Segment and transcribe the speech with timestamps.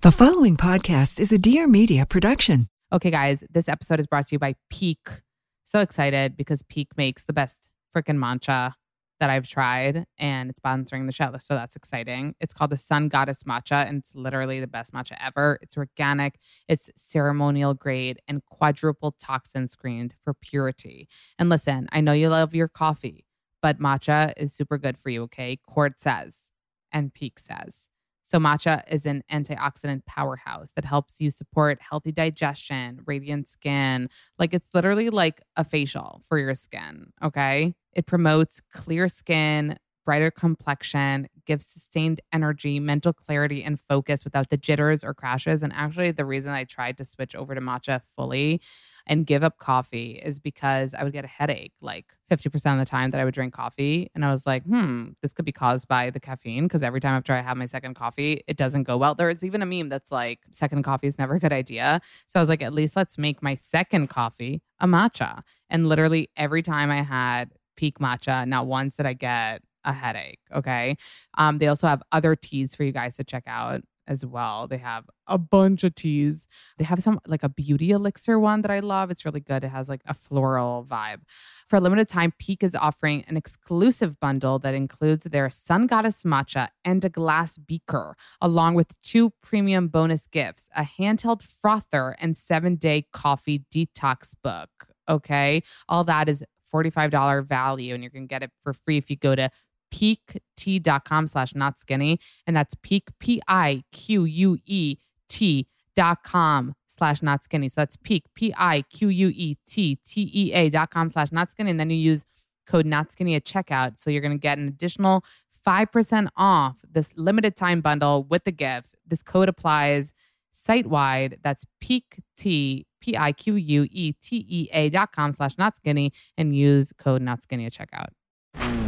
[0.00, 2.68] The following podcast is a Dear Media production.
[2.92, 5.22] Okay, guys, this episode is brought to you by Pique.
[5.64, 8.74] So excited because Pique makes the best freaking matcha
[9.18, 11.34] that I've tried and it's sponsoring the show.
[11.40, 12.36] So that's exciting.
[12.38, 15.58] It's called the Sun Goddess Matcha and it's literally the best matcha ever.
[15.62, 21.08] It's organic, it's ceremonial grade, and quadruple toxin screened for purity.
[21.40, 23.26] And listen, I know you love your coffee,
[23.60, 25.58] but matcha is super good for you, okay?
[25.68, 26.52] Court says,
[26.92, 27.88] and Pique says.
[28.28, 34.10] So, matcha is an antioxidant powerhouse that helps you support healthy digestion, radiant skin.
[34.38, 37.06] Like it's literally like a facial for your skin.
[37.24, 37.74] Okay.
[37.94, 39.78] It promotes clear skin,
[40.08, 45.62] brighter complexion, gives sustained energy, mental clarity, and focus without the jitters or crashes.
[45.62, 48.62] And actually, the reason I tried to switch over to matcha fully
[49.06, 52.86] and give up coffee is because I would get a headache like 50% of the
[52.86, 54.10] time that I would drink coffee.
[54.14, 57.12] And I was like, hmm, this could be caused by the caffeine because every time
[57.12, 59.14] after I have my second coffee, it doesn't go well.
[59.14, 62.00] There's even a meme that's like, second coffee is never a good idea.
[62.28, 65.42] So I was like, at least let's make my second coffee a matcha.
[65.68, 70.40] And literally every time I had Pique matcha, not once did I get a headache.
[70.54, 70.96] Okay.
[71.36, 74.66] Um, they also have other teas for you guys to check out as well.
[74.66, 76.48] They have a bunch of teas.
[76.78, 79.10] They have some like a beauty elixir one that I love.
[79.10, 79.62] It's really good.
[79.62, 81.20] It has like a floral vibe.
[81.66, 86.24] For a limited time, Pique is offering an exclusive bundle that includes their Sun Goddess
[86.24, 92.36] matcha and a glass beaker, along with two premium bonus gifts a handheld frother and
[92.36, 94.70] seven day coffee detox book.
[95.08, 95.62] Okay.
[95.88, 99.34] All that is $45 value, and you can get it for free if you go
[99.34, 99.50] to
[99.92, 102.20] piquetea.com slash not skinny.
[102.46, 104.96] And that's Pique, P I Q U E
[105.28, 105.66] T
[105.96, 107.68] dot com slash not skinny.
[107.68, 111.32] So that's Pique, P I Q U E T T E A dot com slash
[111.32, 111.70] not skinny.
[111.70, 112.24] And then you use
[112.66, 113.98] code not skinny at checkout.
[113.98, 115.24] So you're going to get an additional
[115.66, 118.94] 5% off this limited time bundle with the gifts.
[119.06, 120.12] This code applies
[120.52, 121.38] site wide.
[121.42, 125.76] That's Pique T P I Q U E T E A dot com slash not
[125.76, 128.87] skinny and use code not skinny at checkout.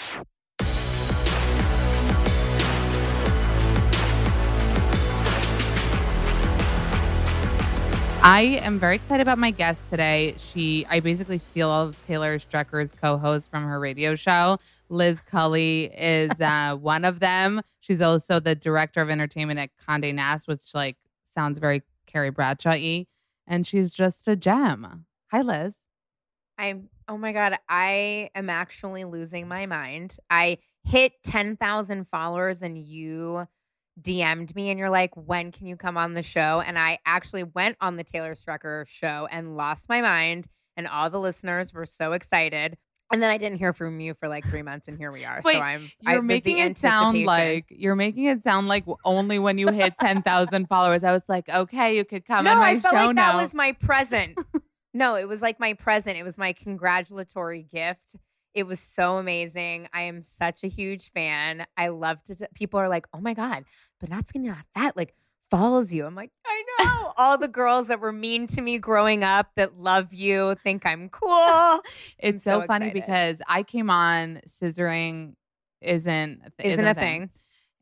[8.23, 10.35] I am very excited about my guest today.
[10.37, 14.59] She, I basically steal all of Taylor Strecker's co-hosts from her radio show.
[14.89, 17.63] Liz Culley is uh, one of them.
[17.79, 23.07] She's also the director of entertainment at Condé Nast, which like sounds very Carrie Bradshaw-y,
[23.47, 25.07] and she's just a gem.
[25.31, 25.77] Hi, Liz.
[26.59, 30.17] I'm oh my god, I am actually losing my mind.
[30.29, 33.47] I hit 10,000 followers and you
[34.01, 36.61] DM'd me and you're like, when can you come on the show?
[36.65, 40.47] And I actually went on the Taylor Strecker show and lost my mind.
[40.77, 42.77] And all the listeners were so excited.
[43.11, 45.41] And then I didn't hear from you for like three months, and here we are.
[45.43, 49.37] Wait, so I'm You're I, making it sound like you're making it sound like only
[49.37, 51.03] when you hit ten thousand followers.
[51.03, 53.33] I was like, okay, you could come no, on my I felt show like now.
[53.33, 54.39] that was my present.
[54.93, 56.17] no, it was like my present.
[56.17, 58.15] It was my congratulatory gift.
[58.53, 59.87] It was so amazing.
[59.93, 61.65] I am such a huge fan.
[61.77, 62.35] I love to.
[62.35, 63.63] T- people are like, "Oh my god,
[63.99, 65.15] but not skinny, not fat." Like
[65.49, 66.05] follows you.
[66.05, 67.13] I'm like, I know.
[67.17, 71.09] All the girls that were mean to me growing up that love you think I'm
[71.09, 71.81] cool.
[72.17, 75.35] it's so, so funny because I came on scissoring
[75.81, 77.29] isn't Isn't a thing.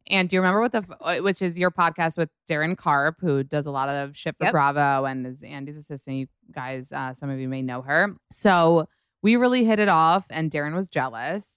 [0.07, 3.43] And do you remember what the uh, which is your podcast with Daryn Carp, who
[3.43, 4.53] does a lot of shit for Yep.
[4.53, 6.17] Bravo and is Andy's assistant.
[6.17, 8.15] You guys, uh, some of you may know her.
[8.31, 8.87] So
[9.21, 11.47] we really hit it off, and Daryn was jealous.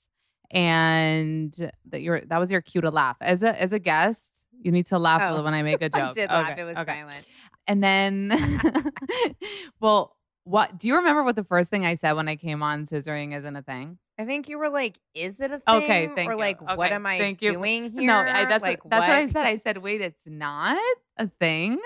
[0.50, 1.54] And
[1.86, 4.44] that your that was your cue to laugh as a as a guest.
[4.60, 5.42] You need to laugh Oh.
[5.42, 6.02] when I make a joke.
[6.02, 6.58] I did laugh.
[6.58, 6.92] It was okay.
[7.00, 7.26] silent.
[7.66, 8.32] And then,
[9.80, 11.22] well, what do you remember?
[11.22, 13.98] What the first thing I said when I came on scissoring isn't a thing?
[14.18, 16.38] I think you were like, "Is it a thing?" Okay, thank or you.
[16.38, 17.52] like, "What Okay, am I thank you.
[17.52, 19.46] doing here?" No, I, that's like, what, that's what I said.
[19.46, 20.76] I said, wait, it's not
[21.16, 21.78] a thing.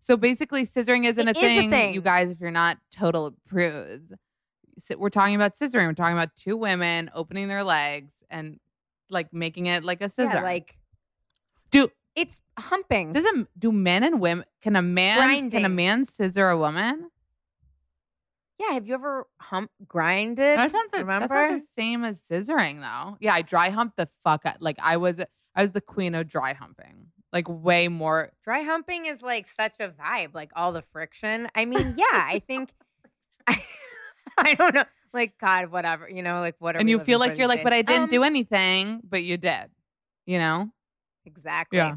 [0.00, 1.94] So basically, scissoring isn't a, is a thing, thing.
[1.94, 4.12] You guys, if you're not total prudes,
[4.96, 5.86] we're talking about scissoring.
[5.86, 8.58] We're talking about two women opening their legs and
[9.10, 10.34] like making it like a scissor.
[10.34, 10.76] Yeah, like
[11.70, 13.12] do it's humping.
[13.12, 17.10] does a, do men and women can a man can a man scissor a woman?
[18.58, 20.58] yeah, have you ever hump grinded?
[20.58, 21.28] That's not, the, Remember?
[21.28, 23.16] that's not the same as scissoring though.
[23.20, 24.60] Yeah, I dry humped the fuck out.
[24.60, 25.20] Like I was
[25.54, 27.06] I was the queen of dry humping.
[27.32, 31.46] Like way more Dry humping is like such a vibe, like all the friction.
[31.54, 32.70] I mean, yeah, I think
[33.46, 33.62] I,
[34.46, 34.84] I don't know.
[35.12, 36.80] Like God, whatever, you know, like whatever.
[36.80, 39.70] and you feel like you're like, but I didn't do anything, but you did.
[40.26, 40.70] You know?
[41.24, 41.78] Exactly.
[41.78, 41.96] Yeah.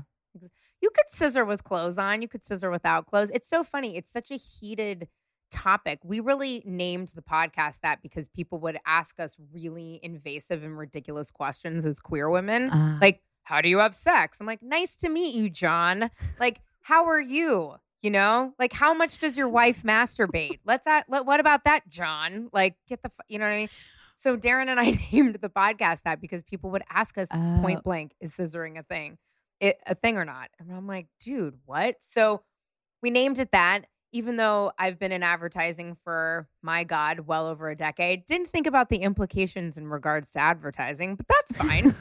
[0.82, 2.22] You could scissor with clothes on.
[2.22, 3.30] You could scissor without clothes.
[3.32, 3.98] It's so funny.
[3.98, 5.08] It's such a heated
[5.52, 6.00] topic.
[6.04, 11.30] We really named the podcast that because people would ask us really invasive and ridiculous
[11.30, 12.72] questions as queer women.
[12.72, 14.40] Uh, Like, how do you have sex?
[14.40, 16.10] I'm like, nice to meet you, John.
[16.40, 17.76] Like, how are you?
[18.02, 20.60] You know, like, how much does your wife masturbate?
[20.66, 22.50] Let's at, let, what about that, John?
[22.52, 23.70] Like, get the, you know what I mean?
[24.16, 27.60] So Daryn and I named the podcast that because people would ask us Oh.
[27.62, 29.18] point blank, is scissoring a thing,
[29.60, 30.50] it, a thing or not?
[30.60, 31.98] And I'm like, dude, what?
[32.00, 32.42] So
[33.04, 33.86] we named it that.
[34.14, 38.68] Even though I've been in advertising for my God, well over a decade, didn't think
[38.68, 41.96] about the implications in regards to advertising, but that's fine.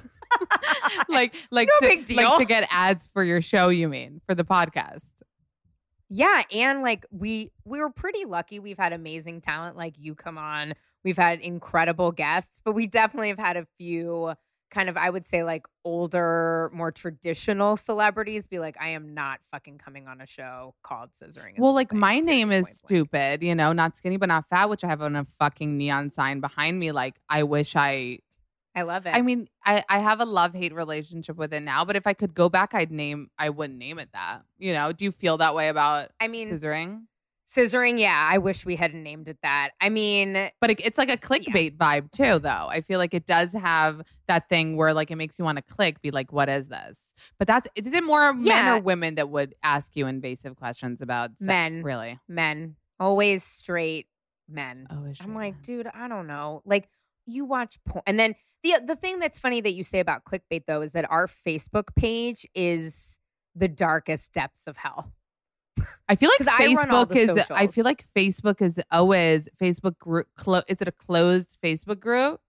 [1.09, 2.17] like like No to, big deal.
[2.17, 5.05] like to get ads for your show, you mean, for the podcast.
[6.11, 8.59] Yeah, and like we we were pretty lucky.
[8.59, 10.75] We've had amazing talent like you come on.
[11.05, 14.35] We've had incredible guests, but we definitely have had a few
[14.73, 19.39] kind of I would say like older, more traditional celebrities be like, I am not
[19.53, 21.59] fucking coming on a show called Scissoring.
[21.59, 24.83] Well, like my name is point stupid, you know, not skinny but not fat, which
[24.83, 26.91] I have on a fucking neon sign behind me.
[26.91, 28.19] Like I wish I
[28.75, 29.11] I love it.
[29.11, 32.13] I mean, I, I have a love hate relationship with it now, but if I
[32.15, 34.43] could go back, I'd name I wouldn't name it that.
[34.59, 37.03] You know, do you feel that way about I mean, scissoring?
[37.49, 39.71] scissoring, yeah, I wish we hadn't named it that.
[39.81, 42.69] I mean, But it, it's like a clickbait vibe too, though.
[42.71, 45.63] I feel like it does have that thing where like it makes you want to
[45.63, 46.97] click, be like, "What is this?"
[47.41, 48.77] But that's is it more men Yeah.
[48.77, 51.43] or women that would ask you invasive questions about sex?
[51.47, 51.83] Men.
[51.83, 52.21] Really?
[52.29, 54.07] men, always straight
[54.49, 54.87] men.
[54.89, 56.63] Oh, is I'm like, dude, I don't know.
[56.65, 56.89] Like
[57.31, 60.65] you watch porn, and then the the thing that's funny that you say about clickbait
[60.67, 63.19] though is that our Facebook page is
[63.55, 65.13] the darkest depths of hell.
[66.09, 67.51] I feel like 'Cause I run all Facebook is.
[67.51, 70.29] I feel like Facebook is always Facebook group.
[70.37, 72.41] Clo- is it a closed Facebook group?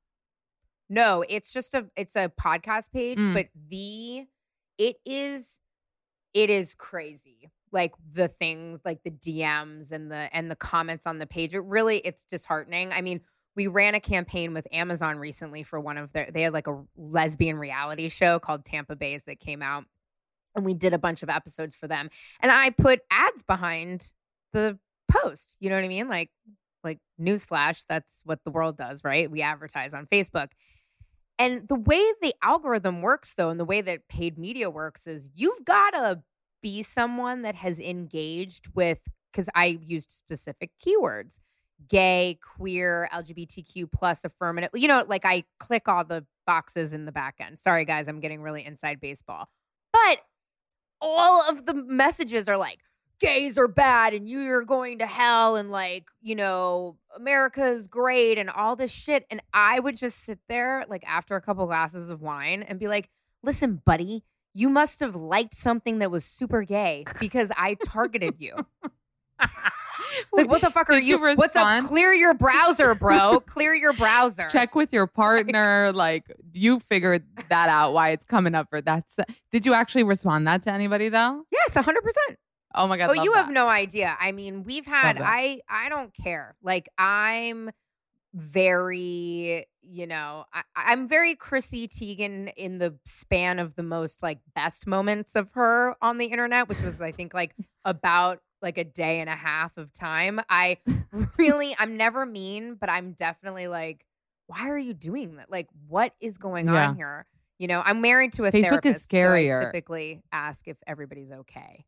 [0.89, 3.34] No, it's just a it's a podcast page, Mm.
[3.34, 4.25] but the
[4.77, 5.60] it is
[6.34, 7.50] it is crazy.
[7.72, 11.56] Like the things like the DMs and the and the comments on the page.
[11.56, 12.92] It really it's disheartening.
[12.92, 13.22] I mean,
[13.56, 16.83] we ran a campaign with Amazon recently for one of their they had like a
[16.95, 19.86] lesbian reality show called Tampa Baes that came out.
[20.56, 22.09] And we did a bunch of episodes for them.
[22.42, 24.12] And I put ads behind
[24.51, 24.77] the
[25.09, 25.56] post.
[25.59, 26.09] You know what I mean?
[26.09, 26.30] Like
[26.83, 29.30] like newsflash, that's what the world does, right?
[29.30, 30.50] We advertise on Facebook.
[31.38, 35.29] And the way the algorithm works, though, and the way that paid media works is
[35.34, 36.22] you've got to
[36.62, 39.00] be someone that has engaged with,
[39.31, 41.39] because I used specific keywords
[41.88, 44.69] gay, queer, LGBTQ plus affirmative.
[44.73, 47.59] You know, like I click all the boxes in the back end.
[47.59, 49.50] Sorry, guys, I'm getting really inside baseball.
[49.91, 50.21] But
[51.00, 52.79] all of the messages are like,
[53.21, 58.50] gays are bad and you're going to hell and like you know america's great and
[58.50, 62.19] all this shit and i would just sit there like after a couple glasses of
[62.19, 63.11] wine and be like
[63.43, 64.23] listen buddy
[64.55, 68.55] you must have liked something that was super gay because i targeted you
[70.33, 73.74] like what the fuck are Did you you, what's up clear your browser bro clear
[73.74, 75.91] your browser Check with your partner.
[75.95, 77.93] like you figured that out.
[77.93, 79.05] Why it's coming up for that
[79.51, 81.43] Did you actually respond that to anybody though?
[81.51, 81.95] yes 100%
[82.74, 83.10] Oh my god!
[83.10, 84.15] Oh, you have no idea.
[84.19, 85.19] I mean, we've had.
[85.21, 86.55] I I don't care.
[86.63, 87.69] Like I'm
[88.33, 94.39] very, you know, I, I'm very Chrissy Teigen in the span of the most like
[94.55, 98.84] best moments of her on the internet, which was I think like about like a
[98.84, 100.39] day and a half of time.
[100.50, 100.77] I
[101.38, 104.06] really I'm never mean, but I'm definitely like,
[104.48, 105.50] why are you doing that?
[105.51, 106.89] Like, what is going Yeah.
[106.89, 107.25] on here?
[107.60, 109.10] You know, I'm married to a Facebook is therapist.
[109.12, 109.65] so I scarier.
[109.65, 111.86] typically ask if everybody's okay.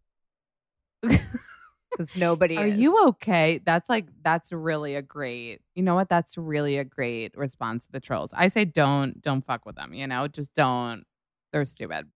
[1.04, 2.78] because nobody Are is.
[2.80, 3.60] you okay?
[3.64, 5.62] That's like that's really a great.
[5.76, 6.10] You know what?
[6.10, 8.34] That's really a great response to the trolls.
[8.36, 10.28] I say don't don't fuck with them, you know?
[10.28, 11.06] Just don't.
[11.52, 12.08] They're stupid.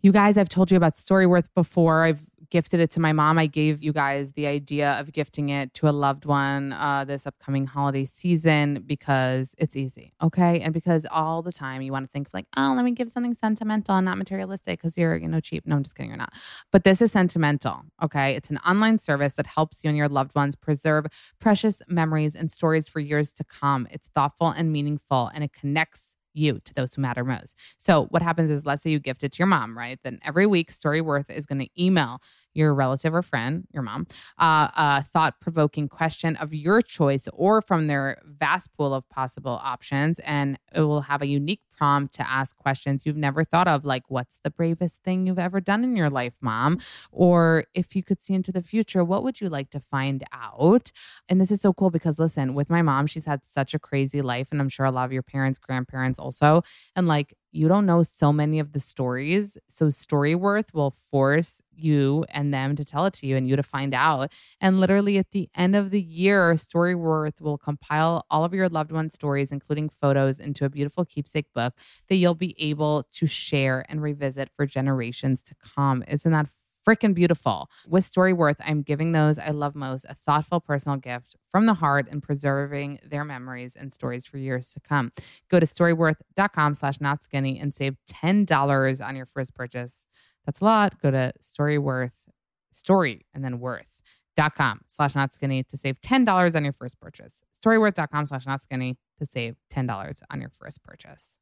[0.00, 2.02] You guys, I've told you about Storyworth before.
[2.02, 3.38] I've gifted it to my mom.
[3.38, 7.26] I gave you guys the idea of gifting it to a loved one uh, this
[7.26, 10.60] upcoming holiday season because it's easy, okay?
[10.60, 13.32] And because all the time you want to think like, oh, let me give something
[13.32, 15.66] sentimental and not materialistic because you're, you know, cheap.
[15.66, 16.34] No, I'm just kidding, you're not.
[16.70, 18.36] But this is sentimental, okay?
[18.36, 21.06] It's an online service that helps you and your loved ones preserve
[21.40, 23.88] precious memories and stories for years to come.
[23.90, 27.56] It's thoughtful and meaningful, and it connects you to those who matter most.
[27.76, 29.98] So, what happens is, let's say you gift it to your mom, right?
[30.02, 32.20] Then every week, Storyworth is going to email
[32.54, 34.06] your relative or friend, your mom,
[34.38, 39.60] uh, a thought provoking question of your choice or from their vast pool of possible
[39.62, 40.18] options.
[40.20, 44.04] And it will have a unique prompt to ask questions you've never thought of, like,
[44.08, 46.78] what's the bravest thing you've ever done in your life, mom?
[47.10, 50.92] Or if you could see into the future, what would you like to find out?
[51.28, 54.22] And this is so cool because, listen, with my mom, she's had such a crazy
[54.22, 54.48] life.
[54.50, 56.62] And I'm sure a lot of your parents, grandparents also.
[56.94, 59.58] And like, you don't know so many of the stories.
[59.68, 63.62] So Storyworth will force you and them to tell it to you and you to
[63.62, 64.32] find out.
[64.60, 68.90] And literally at the end of the year, Storyworth will compile all of your loved
[68.90, 71.74] ones' stories, including photos, into a beautiful keepsake book
[72.08, 76.02] that you'll be able to share and revisit for generations to come.
[76.08, 76.48] Isn't that
[76.86, 77.68] freaking beautiful.
[77.86, 82.08] With Storyworth, I'm giving those I love most a thoughtful personal gift from the heart
[82.10, 85.12] and preserving their memories and stories for years to come.
[85.50, 90.06] Go to storyworth.com slash not skinny and save $10 on your first purchase.
[90.46, 91.00] That's a lot.
[91.00, 92.28] Go to Storyworth,
[92.72, 97.42] story, and then worth.com slash not skinny to save $10 on your first purchase.
[97.64, 101.36] Storyworth.com slash not skinny to save $10 on your first purchase.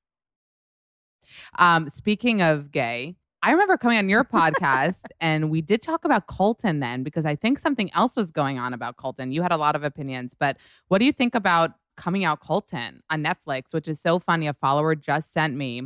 [1.59, 6.27] Um, speaking of gay, I remember coming on your podcast and we did talk about
[6.27, 9.33] Colton then because I think something else was going on about Colton.
[9.33, 13.03] You had a lot of opinions, but what do you think about coming out Colton
[13.11, 14.47] on Netflix, which is so funny?
[14.47, 15.83] A follower just sent me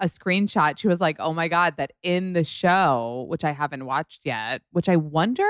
[0.00, 0.78] a screenshot.
[0.78, 4.62] She was like, "Oh my god, that in the show, which I haven't watched yet,
[4.70, 5.48] which I wonder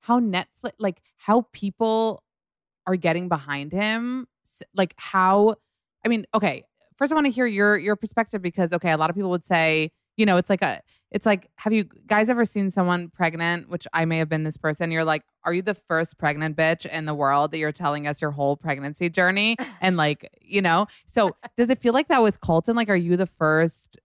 [0.00, 2.22] how Netflix like how people
[2.86, 4.28] are getting behind him,
[4.74, 5.56] like how
[6.04, 6.64] I mean, okay,
[6.96, 9.44] first I want to hear your your perspective because okay, a lot of people would
[9.44, 13.70] say, you know, it's like a it's like have you guys ever seen someone pregnant,
[13.70, 16.84] which I may have been this person, you're like, are you the first pregnant bitch
[16.86, 20.86] in the world that you're telling us your whole pregnancy journey and like, you know?
[21.06, 22.76] So, does it feel like that with Colton?
[22.76, 23.98] Like are you the first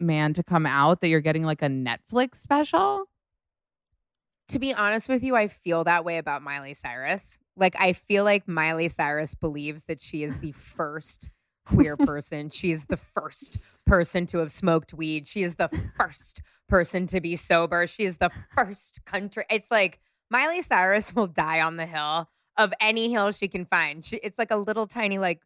[0.00, 3.06] man to come out that you're getting like a Netflix special?
[4.48, 7.38] to be honest with you, I feel that way about Miley Cyrus.
[7.56, 11.30] Like, I feel like Miley Cyrus believes that she is the first
[11.68, 12.50] queer person.
[12.50, 15.26] She is the first person to have smoked weed.
[15.26, 17.86] She is the first person to be sober.
[17.86, 19.44] She is the first country.
[19.50, 24.04] It's like Miley Cyrus will die on the hill of any hill she can find.
[24.04, 25.40] She, it's like a little tiny, like,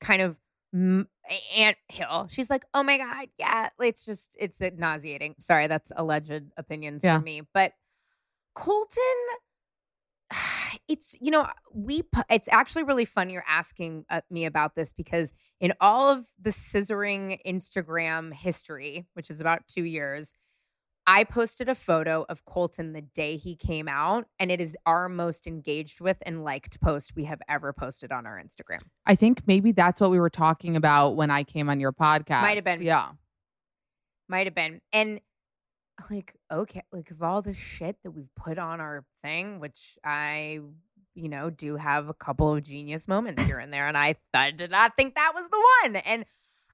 [0.00, 0.36] kind of
[0.72, 1.08] m-
[1.56, 2.28] ant hill.
[2.30, 3.68] She's like, oh my God, yeah.
[3.80, 5.34] It's just, it's nauseating.
[5.40, 7.16] Sorry, that's alleged opinions Yeah.
[7.16, 7.42] from me.
[7.52, 7.72] But
[8.54, 9.02] Colton,
[10.92, 15.32] it's you know we it's actually really fun you're asking uh, me about this because
[15.58, 20.34] in all of the scissoring Instagram history, which is about two years,
[21.06, 25.08] I posted a photo of Colton the day he came out, and it is our
[25.08, 28.80] most engaged with and liked post we have ever posted on our Instagram.
[29.06, 32.42] I think maybe that's what we were talking about when I came on your podcast.
[32.42, 32.82] Might have been.
[32.82, 33.12] Yeah.
[34.28, 34.80] Might have been.
[34.92, 35.20] And
[36.10, 40.60] like, okay, like of all the shit that we've put on our thing, which I,
[41.14, 43.86] you know, do have a couple of genius moments here and there.
[43.86, 45.96] And I, I did not think that was the one.
[45.96, 46.24] And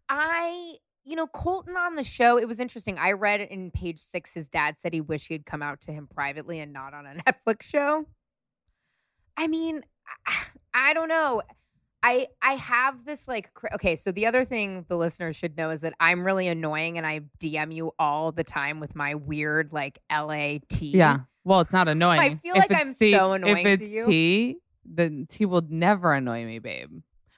[0.08, 2.98] I, you know, Colton on the show, it was interesting.
[2.98, 5.92] I read in page six, his dad said he wished he had come out to
[5.92, 7.14] him privately and not on a
[7.46, 8.06] Netflix show.
[9.36, 9.82] I mean,
[10.26, 10.44] I,
[10.74, 11.42] I don't know.
[12.02, 15.80] I I have this like okay, so the other thing the listeners should know is
[15.80, 19.98] that I'm really annoying and I DM you all the time with my weird like
[20.10, 20.80] LAT.
[20.80, 21.20] Yeah.
[21.44, 22.20] Well, it's not annoying.
[22.20, 24.06] I feel If like I'm tea- so annoying to If it's you.
[24.06, 26.90] tea, the tea will never annoy me, babe.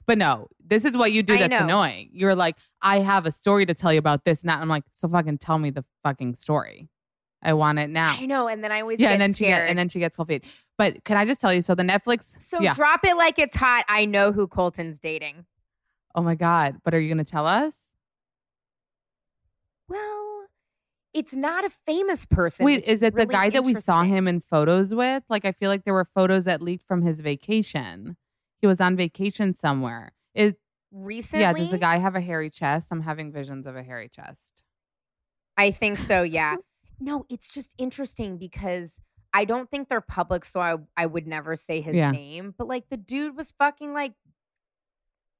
[0.05, 2.09] But no, this is what you do that's annoying.
[2.11, 4.59] You're like, I have a story to tell you about this and that.
[4.61, 6.89] I'm like, so fucking tell me the fucking story.
[7.43, 8.15] I want it now.
[8.19, 9.99] I know, and then I always Yeah, get and then she get, and then she
[9.99, 10.43] gets cold feet.
[10.81, 11.61] But can I just tell you?
[11.61, 12.33] So the Netflix.
[12.39, 12.73] so yeah.
[12.73, 13.85] drop it like it's hot.
[13.87, 15.45] I know who Colton's dating.
[16.15, 16.77] Oh my god!
[16.83, 17.91] But are you going to tell us?
[19.87, 20.47] Well,
[21.13, 22.65] it's not a famous person.
[22.65, 25.21] Wait, is it the guy that we saw him in photos with?
[25.29, 28.17] Like, I feel like there were photos that leaked from his vacation.
[28.59, 30.13] He was on vacation somewhere.
[30.33, 30.55] Is
[30.91, 31.43] recently?
[31.43, 31.53] yeah?
[31.53, 32.87] Does the guy have a hairy chest?
[32.89, 34.63] I'm having visions of a hairy chest.
[35.55, 36.55] I think so, yeah.
[36.99, 38.99] no, it's just interesting because
[39.33, 42.11] I don't think they're public, so I I would never say his Yeah.
[42.11, 42.53] name.
[42.57, 44.13] But like the dude was fucking like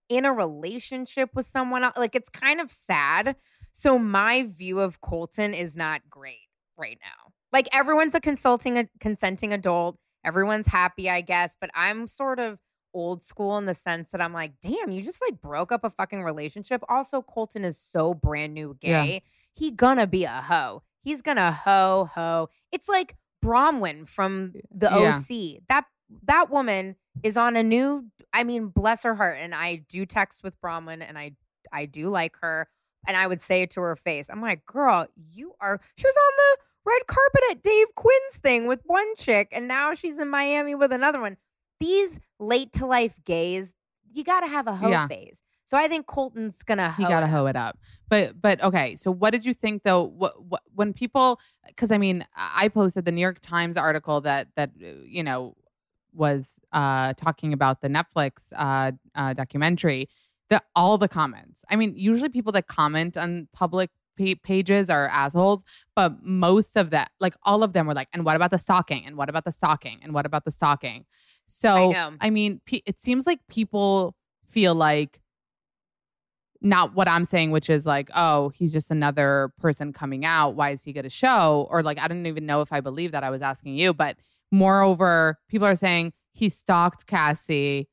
[0.10, 1.98] in a relationship with someone else.
[1.98, 3.36] Like it's kind of sad.
[3.72, 7.32] So my view of Colton is not great right now.
[7.54, 9.98] Like everyone's a consulting a consenting adult.
[10.26, 11.56] Everyone's happy, I guess.
[11.60, 12.60] But I'm sort of
[12.94, 15.90] old school in the sense that I'm like, damn, you just like broke up a
[15.90, 16.84] fucking relationship.
[16.90, 19.06] Also, Colton is so brand new Yeah.
[19.06, 19.24] gay.
[19.54, 20.84] He gonna be a hoe.
[21.00, 22.50] He's gonna hoe hoe.
[22.72, 25.18] It's like Braunwyn from the Yeah.
[25.20, 25.62] OC.
[25.70, 25.86] That
[26.24, 28.06] that woman is on a new.
[28.34, 29.38] I mean, bless her heart.
[29.40, 31.32] And I do text with Braunwyn, and I
[31.72, 32.68] I do like her.
[33.08, 34.30] And I would say it to her face.
[34.30, 35.80] I'm like, girl, you are.
[35.98, 36.58] She was on the
[36.92, 40.92] red carpet at Dave Quinn's thing with one chick, and now she's in Miami with
[40.92, 41.38] another one.
[41.80, 43.74] These late to life gays,
[44.14, 45.08] you got to have a hoe Yeah.
[45.08, 45.42] phase.
[45.72, 47.02] So I think Colton's gonna hoe.
[47.02, 47.80] He got to it hoe it up.
[48.10, 48.98] But but okay.
[48.98, 50.04] So what did you think though?
[50.04, 51.40] What what when people?
[51.66, 55.56] Because I mean, I posted the New York Times article that that uh, you know
[56.12, 60.10] was uh talking about the Netflix uh, uh documentary.
[60.50, 61.64] The all the comments.
[61.70, 63.92] I mean, usually people that comment on public
[64.44, 65.64] pages are assholes,
[65.96, 69.06] but most of that, like all of them, were like, "And what about the stalking?
[69.06, 70.02] And what about the stalking?
[70.04, 71.06] And what about the stalking?"
[71.48, 72.18] So know.
[72.20, 74.18] I mean, pe- it seems like people
[74.50, 75.22] feel like
[76.62, 80.56] not what I'm saying, which is like, oh, he's just another person coming out.
[80.56, 81.68] Why is he going to show?
[81.72, 83.24] Or like, I don't even know if I believe that.
[83.24, 84.18] I was asking you, but
[84.52, 87.88] moreover, people are saying he stalked Cassie.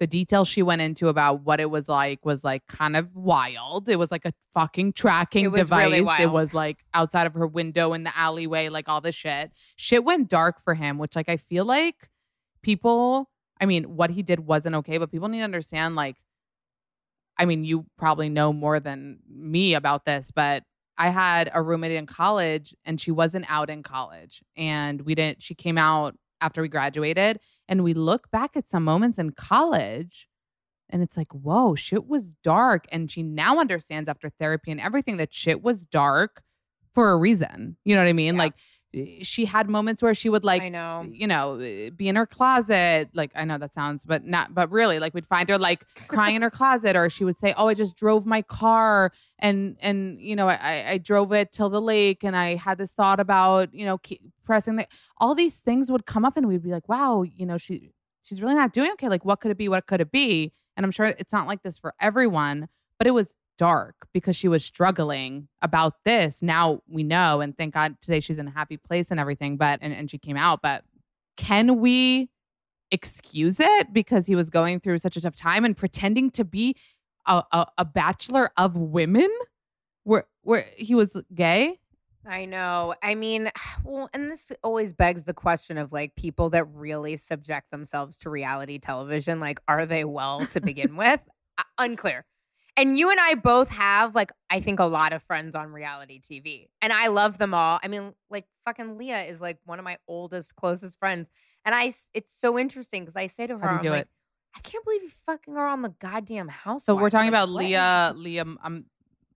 [0.00, 3.88] The details she went into about what it was like was like kind of wild.
[3.88, 5.90] It was like a fucking tracking It was device.
[5.90, 9.52] really It was like outside of her window in the alleyway, like all this shit.
[9.76, 12.08] Shit went dark for him, which like I feel like
[12.62, 16.16] people, I mean, what he did wasn't okay, but people need to understand like
[17.40, 20.62] I mean, you probably know more than me about this, but
[20.98, 24.42] I had a roommate in college and she wasn't out in college.
[24.58, 27.40] And we didn't, she came out after we graduated.
[27.66, 30.28] And we look back at some moments in college
[30.90, 32.84] and it's like, whoa, shit was dark.
[32.92, 36.42] And she now understands after therapy and everything that shit was dark
[36.94, 37.78] for a reason.
[37.86, 38.34] You know what I mean?
[38.34, 38.42] Yeah.
[38.42, 38.54] Like,
[39.22, 41.06] she had moments where she would like I know.
[41.10, 43.08] you know, eh, be in her closet.
[43.14, 46.36] Like I know that sounds, but not, but really, like we'd find her like crying
[46.36, 50.20] in her closet, or she would say, "Oh, I just drove my car, and and
[50.20, 53.72] you know, I I drove it till the lake, and I had this thought about
[53.72, 54.86] you know keep pressing the
[55.18, 58.42] all these things would come up, and we'd be like, wow, you know, she she's
[58.42, 59.08] really not doing okay.
[59.08, 59.68] Like what could it be?
[59.68, 60.52] What could it be?
[60.76, 64.48] And I'm sure it's not like this for everyone, but it was dark because she
[64.48, 66.40] was struggling about this.
[66.40, 69.80] Now we know, and thank God today she's in a happy place and everything, but
[69.82, 70.62] and, and she came out.
[70.62, 70.82] But
[71.36, 72.30] can we
[72.90, 76.74] excuse it because he was going through such a tough time and pretending to be
[77.26, 79.28] a, a, a bachelor of women
[80.04, 81.80] where where he was gay?
[82.26, 82.94] I know.
[83.02, 83.50] I mean,
[83.84, 88.30] well, and this always begs the question of like people that really subject themselves to
[88.30, 89.38] reality television.
[89.38, 91.20] Like, are they well to begin with?
[91.58, 92.24] Uh, unclear.
[92.76, 96.20] And you and I both have like, I think a lot of friends on reality
[96.20, 97.78] TV, and I love them all.
[97.82, 101.28] I mean, like, fucking Leah is like one of my oldest, closest friends,
[101.64, 103.90] and I, It's so interesting because I say to her, How do you I'm do
[103.90, 104.08] like, it?
[104.56, 106.84] I can't believe you fucking are on the goddamn house.
[106.84, 108.86] So we're talking about Leah, Leah, um,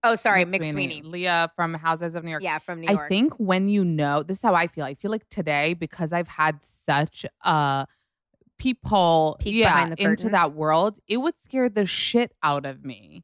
[0.06, 1.02] Oh, sorry, McSweeney.
[1.02, 2.42] Leah from Houses of New York.
[2.42, 3.06] Yeah, from New York.
[3.06, 4.84] I think when you know, this is how I feel.
[4.84, 7.86] I feel like today because I've had such a
[8.64, 12.84] peephole Peek yeah, behind the into that world, it would scare the shit out of
[12.84, 13.22] me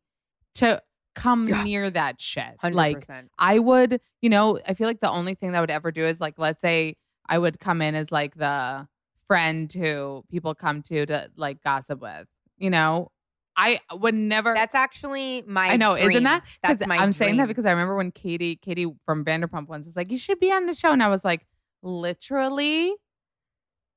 [0.54, 0.82] to
[1.14, 1.64] come Yeah.
[1.64, 2.56] near that shit.
[2.58, 3.08] hundred Like.
[3.38, 6.20] I would, you know, I feel like the only thing that would ever do is
[6.20, 6.96] like, let's say
[7.28, 8.86] I would come in as like the
[9.26, 12.26] friend who people come to to like gossip with,
[12.58, 13.10] you know.
[13.56, 14.54] I would never.
[14.54, 15.68] That's actually my.
[15.70, 16.10] I know, dream.
[16.10, 16.44] isn't that?
[16.62, 16.96] That's my.
[16.96, 20.16] I'm saying that because I remember when Katie, Katie from Vanderpump once was like, "You
[20.16, 21.46] should be on the show," and I was like,
[21.82, 22.94] literally,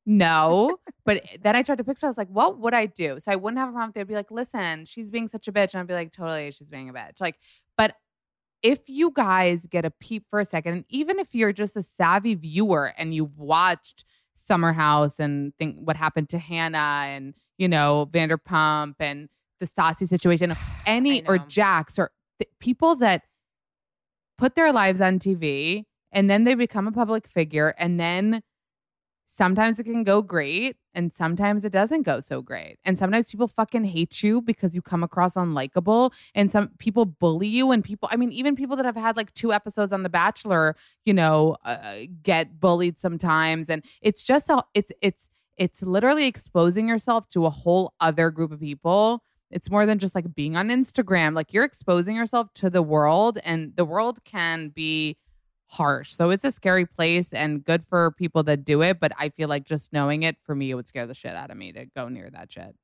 [0.05, 0.77] no.
[1.05, 2.05] but then I tried to picture.
[2.05, 3.19] I was like, what would I do?
[3.19, 3.91] So I wouldn't have a problem.
[3.93, 6.69] They'd be like, "Listen, she's being such a bitch," and I'd be like, "Totally, she's
[6.69, 7.35] being a bitch." Like,
[7.77, 7.95] but
[8.61, 11.83] if you guys get a peep for a second, and even if you're just a
[11.83, 14.05] savvy viewer and you've watched
[14.45, 20.07] Summer House and think what happened to Hannah and you know Vanderpump and the Stassi
[20.07, 20.53] situation,
[20.85, 21.37] any or.
[21.37, 23.23] Jax or th- people that
[24.37, 28.41] put their lives on TV and then they become a public figure and then
[29.33, 32.77] sometimes it can go great and sometimes it doesn't go so great.
[32.85, 37.47] And sometimes people fucking hate you because you come across unlikable and some people bully
[37.47, 40.09] you and people I mean even people that have had like two episodes on The
[40.09, 46.27] Bachelor, you know, uh, get bullied sometimes and it's just a, it's it's it's literally
[46.27, 50.57] exposing yourself to a whole other group of people it's more than just like being
[50.57, 51.35] on Instagram.
[51.35, 55.15] Like you're exposing yourself to the world, and the world can be
[55.67, 56.13] harsh.
[56.15, 58.99] So it's a scary place and good for people that do it.
[58.99, 61.51] But I feel like just knowing it for me, it would scare the shit out
[61.51, 62.75] of me to go near that shit.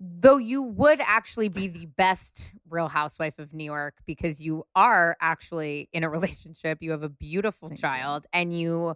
[0.00, 5.16] Though you would actually be the best real housewife of New York because you are
[5.20, 6.78] actually in a relationship.
[6.80, 7.82] You have a beautiful Thank you.
[7.82, 8.94] child and you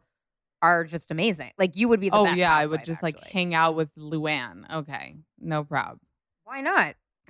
[0.62, 1.50] are just amazing.
[1.58, 2.38] Like you would be the oh best.
[2.38, 4.72] yeah, I would just like hang out with Luann.
[4.72, 5.98] Okay, no problem.
[6.44, 6.94] Why not?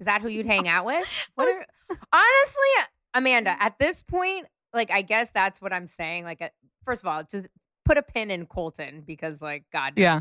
[0.00, 1.06] Is that who you'd hang out with?
[1.34, 1.66] What are,
[2.12, 6.24] honestly, Amanda, at this point, like I guess that's what I'm saying.
[6.24, 6.48] Like, uh,
[6.84, 7.48] first of all, just
[7.84, 10.02] put a pin in Colton because, like, God knows.
[10.02, 10.20] Yeah.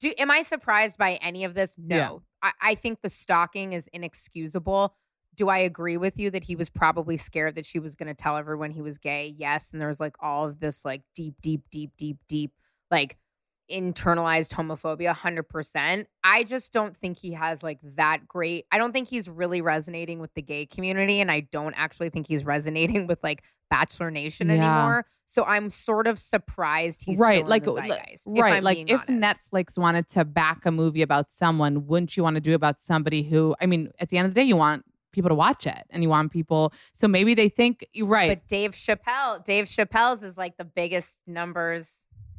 [0.00, 1.76] Do am I surprised by any of this?
[1.78, 1.96] No.
[1.96, 2.18] Yeah.
[2.42, 4.94] I, I think the stalking is inexcusable.
[5.34, 8.14] Do I agree with you that he was probably scared that she was going to
[8.14, 9.32] tell everyone he was gay?
[9.36, 9.70] Yes.
[9.72, 12.52] And there was like all of this like deep, deep, deep, deep, deep,
[12.90, 13.16] like
[13.70, 16.06] internalized homophobia 100%.
[16.24, 18.66] I just don't think he has like that great.
[18.70, 22.26] I don't think he's really resonating with the gay community and I don't actually think
[22.26, 24.54] he's resonating with like Bachelor Nation Yeah.
[24.56, 25.06] anymore.
[25.24, 28.54] So I'm sort of surprised he's right, still like, zeitgeist, if right.
[28.54, 29.40] I'm like if honest.
[29.50, 33.22] Netflix wanted to back a movie about someone, wouldn't you want to do about somebody
[33.22, 33.54] who?
[33.58, 36.02] I mean, at the end of the day, you want people to watch it, and
[36.02, 36.72] you want people.
[36.92, 38.28] So maybe they think you're right.
[38.28, 41.90] But Dave Chappelle, Dave Chappelle's is like the biggest numbers.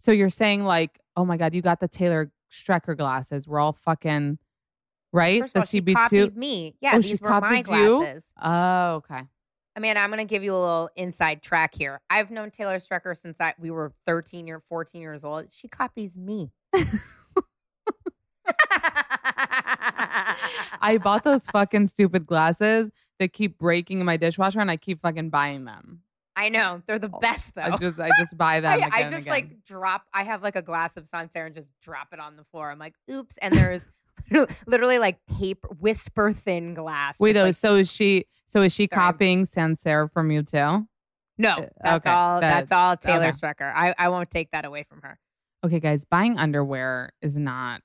[0.03, 3.47] So you're saying like, oh my god, you got the Taylor Strecker glasses.
[3.47, 4.37] We're all fucking
[5.13, 5.39] right.
[5.41, 5.93] First the all, CB2.
[5.93, 6.75] copied me.
[6.81, 7.99] Yeah, Oh, these were my copied you?
[7.99, 8.33] glasses.
[8.41, 9.21] Oh, okay.
[9.75, 12.01] I mean, I'm gonna give you a little inside track here.
[12.09, 15.47] I've known Taylor Strecker since I we were 13 or 14 years old.
[15.51, 16.51] She copies me.
[20.81, 22.89] I bought those fucking stupid glasses
[23.19, 26.01] that keep breaking in my dishwasher, and I keep fucking buying them.
[26.35, 27.61] I know they're the best though.
[27.61, 28.71] I just, I just buy them.
[28.71, 30.03] I, again I just like drop.
[30.13, 32.71] I have like a glass of Sancerre and just drop it on the floor.
[32.71, 33.37] I'm like, oops.
[33.41, 33.87] And there's
[34.67, 37.19] literally like paper, whisper thin glass.
[37.19, 37.43] Wait, though.
[37.43, 38.25] like- so is she?
[38.47, 38.99] So is she Sorry.
[38.99, 40.87] copying Sancerre from you too?
[41.39, 42.39] no, uh, that's okay, all.
[42.39, 43.31] that- that's all Taylor okay.
[43.37, 43.73] Strecker.
[43.73, 45.17] I, I won't take that away from her.
[45.65, 47.81] Okay, guys, buying underwear is not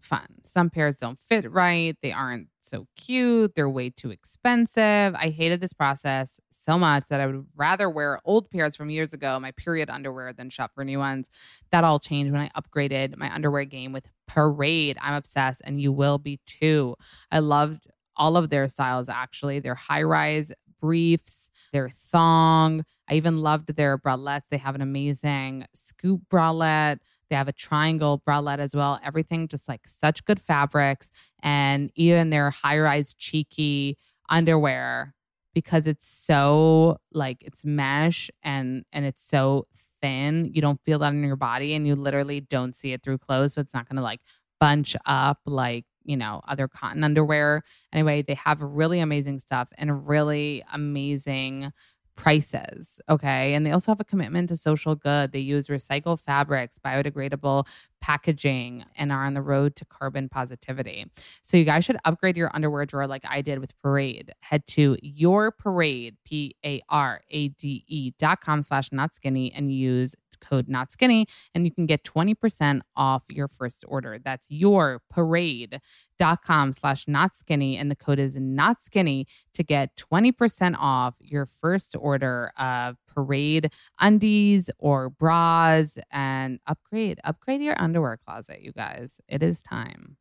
[0.00, 0.26] fun.
[0.44, 1.96] Some pairs don't fit right.
[2.02, 3.54] They aren't so cute.
[3.54, 5.14] They're way too expensive.
[5.14, 9.12] I hated this process so much that I would rather wear old pairs from years
[9.12, 11.30] ago, my period underwear, than shop for new ones.
[11.72, 14.98] That all changed when I upgraded my underwear game with Parade.
[15.00, 16.94] I'm obsessed, and you will be too.
[17.30, 19.60] I loved all of their styles, actually.
[19.60, 22.84] Their high rise briefs, their thong.
[23.08, 24.48] I even loved their bralettes.
[24.50, 26.98] They have an amazing scoop bralette.
[27.30, 28.98] They have a triangle bralette as well.
[29.04, 31.10] Everything just like such good fabrics
[31.42, 33.96] and even their high rise cheeky
[34.28, 35.14] underwear
[35.54, 39.66] because it's so like it's mesh and and it's so
[40.00, 40.50] thin.
[40.54, 43.54] You don't feel that in your body and you literally don't see it through clothes.
[43.54, 44.20] So it's not gonna like
[44.60, 47.62] bunch up like you know other cotton underwear
[47.92, 51.70] anyway they have really amazing stuff and really amazing
[52.18, 53.54] prices okay?
[53.54, 55.30] And they also have a commitment to social good.
[55.30, 57.66] They use recycled fabrics biodegradable
[58.00, 61.06] packaging and are on the road to carbon positivity.
[61.42, 64.32] So you guys should upgrade your underwear drawer like i did with parade.
[64.40, 70.92] Head to your parade p-a-r-a-d-e E dot com slash not skinny and use code not
[70.92, 74.18] skinny and you can get 20% off your first order.
[74.22, 75.80] That's your parade
[76.18, 81.14] dot com slash not skinny and the code is not skinny to get 20% off
[81.20, 88.72] your first order of parade undies or bras and upgrade upgrade your underwear closet you
[88.72, 89.20] guys.
[89.28, 90.16] It is time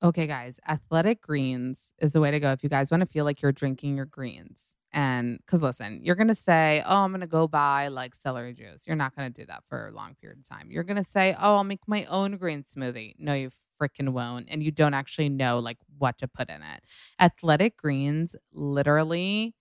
[0.00, 3.24] Okay, guys, athletic greens is the way to go if you guys want to feel
[3.24, 4.76] like you're drinking your greens.
[4.92, 8.54] And because listen, you're going to say, oh, I'm going to go buy like celery
[8.54, 8.86] juice.
[8.86, 10.70] You're not going to do that for a long period of time.
[10.70, 13.14] You're going to say, oh, I'll make my own green smoothie.
[13.18, 14.46] No, you freaking won't.
[14.48, 16.84] And you don't actually know like what to put in it.
[17.18, 19.56] Athletic greens literally,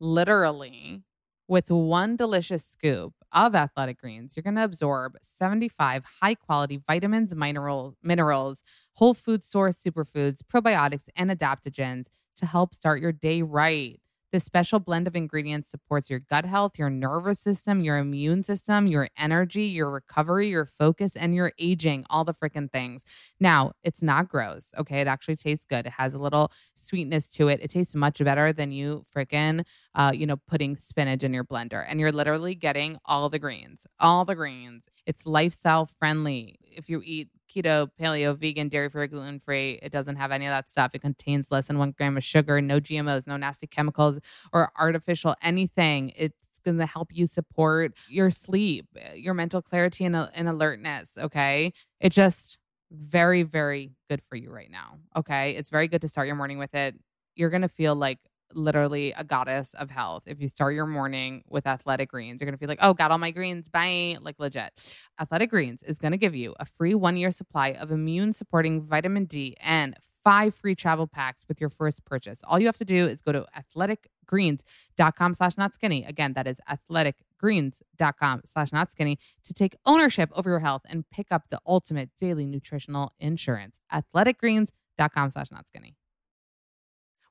[0.00, 1.02] literally,
[1.48, 7.34] with one delicious scoop of athletic greens, you're going to absorb 75 high quality vitamins,
[7.34, 8.62] mineral, minerals,
[8.94, 14.00] whole food source superfoods, probiotics, and adaptogens to help start your day right.
[14.32, 18.86] This special blend of ingredients supports your gut health, your nervous system, your immune system,
[18.86, 23.04] your energy, your recovery, your focus, and your aging, all the freaking things.
[23.38, 25.02] Now, it's not gross, okay?
[25.02, 25.86] It actually tastes good.
[25.86, 27.60] It has a little sweetness to it.
[27.62, 29.64] It tastes much better than you freaking,
[29.94, 31.84] uh, you know, putting spinach in your blender.
[31.86, 34.88] And you're literally getting all the greens, all the greens.
[35.06, 36.58] It's lifestyle friendly.
[36.62, 40.50] If you eat keto, paleo, vegan, dairy free, gluten free, it doesn't have any of
[40.50, 40.92] that stuff.
[40.94, 44.18] It contains less than one gram of sugar, no GMOs, no nasty chemicals
[44.52, 46.12] or artificial anything.
[46.16, 51.18] It's going to help you support your sleep, your mental clarity and, uh, and alertness.
[51.18, 51.72] Okay.
[52.00, 52.58] It just
[52.90, 54.98] very, very good for you right now.
[55.16, 55.52] Okay.
[55.52, 56.94] It's very good to start your morning with it.
[57.34, 58.18] You're going to feel like
[58.54, 60.24] literally a goddess of health.
[60.26, 63.10] If you start your morning with Athletic Greens, you're going to feel like, oh, got
[63.10, 64.16] all my greens, bye.
[64.20, 64.72] Like legit.
[65.20, 68.82] Athletic Greens is going to give you a free one year supply of immune supporting
[68.82, 72.40] vitamin D and five free travel packs with your first purchase.
[72.44, 76.04] All you have to do is go to athleticgreens.com slash not skinny.
[76.04, 81.28] Again, that is athleticgreens.com slash not skinny to take ownership over your health and pick
[81.30, 83.80] up the ultimate daily nutritional insurance.
[83.92, 85.96] Athleticgreens.com slash not skinny.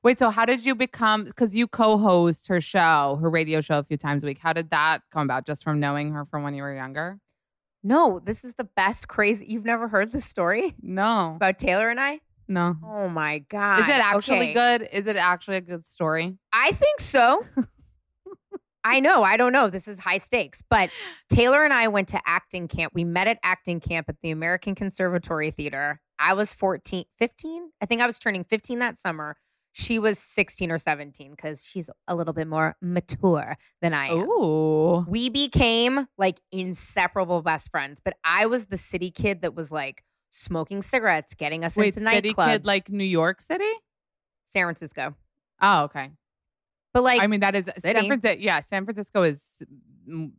[0.02, 1.24] Wait, so how did you become?
[1.24, 4.38] Because you co-host her show, her radio show, a few times a week.
[4.38, 5.46] How did that come about?
[5.46, 7.18] Just from knowing her from when you were younger?
[7.84, 9.46] No, this is the best crazy.
[9.48, 12.20] You've never heard this story No, about Taylor and I?
[12.48, 12.76] no.
[12.84, 13.80] Oh my god!
[13.80, 14.54] Is it actually Okay.
[14.54, 14.88] good?
[14.92, 16.36] Is it actually a good story?
[16.52, 17.44] I think so.
[18.84, 19.22] I know.
[19.22, 19.70] I don't know.
[19.70, 20.60] This is high stakes.
[20.68, 20.90] But
[21.30, 22.92] Taylor and I went to acting camp.
[22.94, 26.00] We met at acting camp at the American Conservatory Theater.
[26.18, 27.70] I was 14, 15.
[27.80, 29.36] I think I was turning 15 that summer.
[29.72, 34.28] She was 16 or 17 because she's a little bit more mature than I am.
[34.28, 35.06] Ooh.
[35.08, 38.00] We became like inseparable best friends.
[38.04, 42.08] But I was the city kid that was like smoking cigarettes, getting us Wait, into
[42.08, 42.52] city nightclubs.
[42.52, 43.70] kid like New York City?
[44.44, 45.14] San Francisco.
[45.60, 46.10] Oh, okay.
[46.92, 48.06] But like, I mean, that is San.
[48.06, 48.38] Francisco.
[48.38, 49.62] Yeah, San Francisco is
[50.06, 50.32] mm,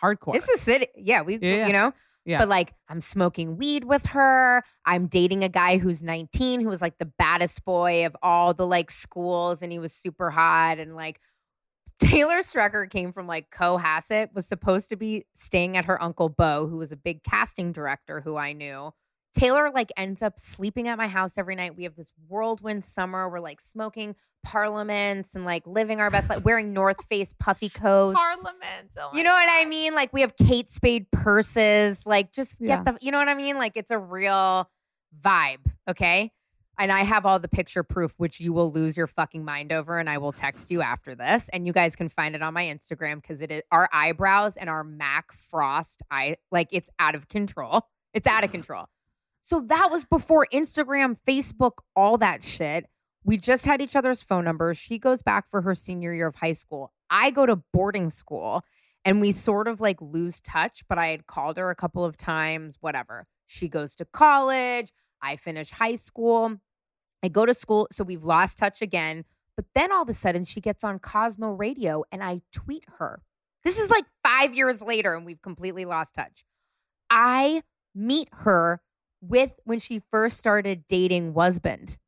[0.00, 0.36] hardcore.
[0.36, 0.86] It's a city.
[0.96, 1.66] Yeah, we, yeah.
[1.66, 1.92] you know,
[2.24, 2.38] Yeah.
[2.38, 4.62] but like I'm smoking weed with her.
[4.84, 8.66] I'm dating a guy who's 19 who was like the baddest boy of all the
[8.66, 10.78] like schools and he was super hot.
[10.78, 11.20] And like
[12.00, 16.66] Taylor Strecker came from like Cohasset, was supposed to be staying at her uncle Bo,
[16.66, 18.92] who was a big casting director who I knew.
[19.34, 21.76] Taylor like ends up sleeping at my house every night.
[21.76, 23.28] We have this whirlwind summer.
[23.28, 28.16] We're like smoking parliaments and like living our best life, wearing North Face puffy coats.
[28.18, 28.90] Parliament.
[28.98, 29.94] Oh You know what I mean?
[29.94, 32.04] Like we have Kate Spade purses.
[32.06, 32.82] Like just Yeah.
[32.82, 33.56] get the you know what I mean?
[33.58, 34.68] Like it's a real
[35.24, 36.32] vibe, okay?
[36.78, 39.98] And I have all the picture proof, which you will lose your fucking mind over,
[39.98, 41.50] and I will text you after this.
[41.52, 44.70] And you guys can find it on my Instagram because it is our eyebrows and
[44.70, 47.86] our MAC frost eye, like it's out of control.
[48.14, 48.86] It's out of control.
[49.42, 52.86] So that was before Instagram, Facebook, all that shit.
[53.24, 54.78] We just had each other's phone numbers.
[54.78, 56.92] She goes back for her senior year of high school.
[57.10, 58.64] I go to boarding school
[59.04, 62.16] and we sort of like lose touch, but I had called her a couple of
[62.16, 63.26] times, whatever.
[63.46, 64.92] She goes to college.
[65.22, 66.56] I finish high school.
[67.22, 67.88] I go to school.
[67.92, 69.24] So we've lost touch again.
[69.56, 73.22] But then all of a sudden she gets on Cosmo Radio and I tweet her.
[73.64, 76.44] This is like five years later and we've completely lost touch.
[77.10, 77.62] I
[77.94, 78.80] meet her
[79.20, 81.98] with when she first started dating husband.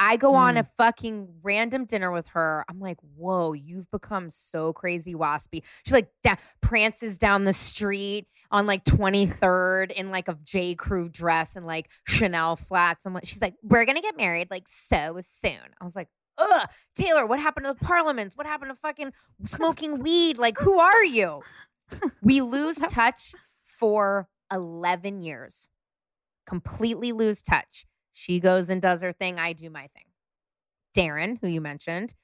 [0.00, 0.58] I go on Hmm.
[0.58, 2.64] a fucking random dinner with her.
[2.68, 5.62] I'm like, whoa, you've become so crazy waspy.
[5.86, 10.74] She like da- prances down the street on like 23rd in like a J.
[10.74, 13.06] Crew dress and like Chanel flats.
[13.06, 15.60] I'm like, she's like, we're gonna get married like so soon.
[15.80, 18.36] I was like, ugh, Taylor, what happened to the parliaments?
[18.36, 19.12] What happened to fucking
[19.46, 20.38] smoking weed?
[20.38, 21.40] Like, who are you?
[22.22, 25.68] We lose touch for 11 years.
[26.46, 27.86] Completely lose touch.
[28.12, 29.38] She goes and does her thing.
[29.38, 30.04] I do my thing.
[30.96, 32.14] Daryn, who you mentioned,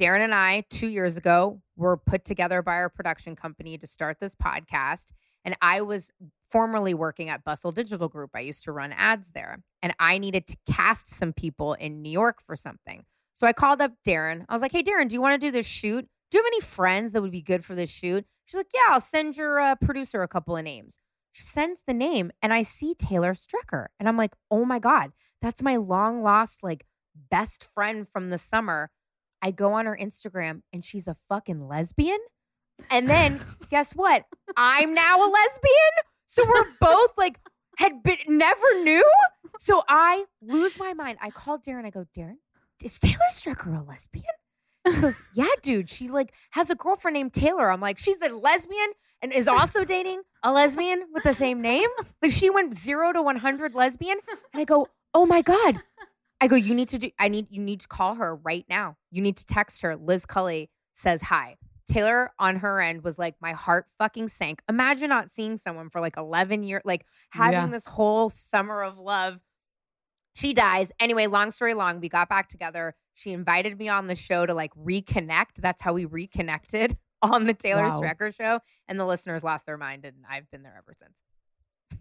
[0.00, 4.18] Daryn and I, two years ago, were put together by our production company to start
[4.18, 5.12] this podcast.
[5.44, 6.10] And I was
[6.50, 8.30] formerly working at Bustle Digital Group.
[8.34, 9.62] I used to run ads there.
[9.82, 13.04] And I needed to cast some people in New York for something.
[13.34, 14.44] So I called up Daryn.
[14.48, 16.06] I was like, hey, Daryn, do you want to do this shoot?
[16.30, 18.24] Do you have any friends that would be good for this shoot?
[18.44, 20.98] She's like, yeah, I'll send your uh, producer a couple of names.
[21.32, 23.86] She sends the name, and I see Taylor Strecker.
[23.98, 26.86] And I'm like, oh my God, that's my long lost, like,
[27.30, 28.90] best friend from the summer.
[29.42, 32.18] I go on her Instagram, and she's a fucking lesbian.
[32.90, 33.40] And then
[33.70, 34.24] guess what?
[34.56, 35.94] I'm now a lesbian.
[36.26, 37.38] So we're both like,
[37.76, 39.04] had been, never knew.
[39.58, 41.18] So I lose my mind.
[41.20, 41.84] I call Daryn.
[41.84, 42.36] I go, Daryn,
[42.82, 44.24] is Taylor Strecker a lesbian?
[44.90, 45.90] She goes, Yeah, dude.
[45.90, 47.70] She like has a girlfriend named Taylor.
[47.70, 51.88] I'm like, she's a lesbian and is also dating a lesbian with the same name.
[52.22, 54.18] Like she went zero to one hundred lesbian.
[54.52, 55.80] And I go, Oh my God.
[56.40, 58.96] I go, you need to do I need you need to call her right now.
[59.10, 59.96] You need to text her.
[59.96, 61.56] Liz Culley says hi.
[61.88, 64.62] Taylor on her end was like, my heart fucking sank.
[64.68, 67.66] Imagine not seeing someone for like 11 years, like having Yeah.
[67.66, 69.40] this whole summer of love.
[70.36, 70.92] She dies.
[71.00, 72.94] Anyway, long story long, we got back together.
[73.14, 75.56] She invited me on the show to like reconnect.
[75.58, 78.00] That's how we reconnected on the Taylor Wow.
[78.00, 78.60] Strecker show.
[78.88, 82.00] And the listeners lost their mind, and I've been there ever since.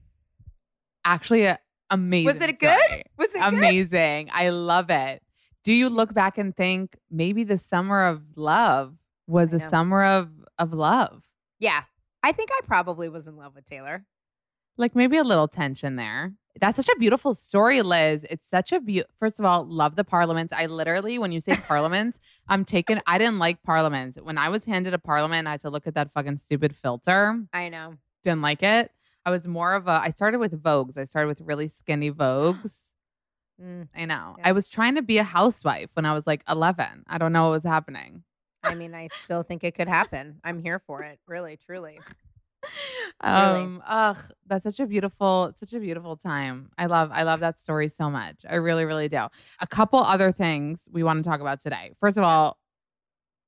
[1.05, 2.25] Actually, a amazing.
[2.25, 3.03] Was it good?
[3.17, 3.53] Was it good?
[3.53, 4.29] Amazing.
[4.32, 5.23] I love it.
[5.63, 8.95] Do you look back and think maybe the summer of love
[9.27, 11.23] was a summer of of love?
[11.60, 11.84] Yeah.
[12.21, 14.05] I think I probably was in love with Taylor.
[14.77, 16.34] Like maybe a little tension there.
[16.59, 18.25] That's such a beautiful story, Liz.
[18.29, 19.13] It's such a beautiful.
[19.17, 20.51] First of all, love the Parliament.
[20.53, 23.01] I literally, when you say Parliament, I'm taken.
[23.07, 24.17] I didn't like Parliament.
[24.23, 27.41] When I was handed a Parliament, I had to look at that fucking stupid filter.
[27.53, 27.95] I know.
[28.23, 28.91] Didn't like it.
[29.25, 30.01] I was more of a.
[30.03, 30.97] I started with Vogues.
[30.97, 32.91] I started with really skinny Vogues.
[33.62, 34.35] Mm, I know.
[34.38, 34.47] Yeah.
[34.47, 37.03] I was trying to be a housewife when I was like 11.
[37.07, 38.23] I don't know what was happening.
[38.63, 40.39] I mean, I still think it could happen.
[40.45, 41.19] I'm here for it.
[41.27, 41.99] Really, truly.
[43.22, 44.17] Um, ugh,
[44.48, 46.69] that's such a beautiful, such a beautiful time.
[46.78, 48.45] I love, I love that story so much.
[48.50, 49.28] I really, really do.
[49.60, 51.91] A couple other things we want to talk about today.
[52.00, 52.58] First of all,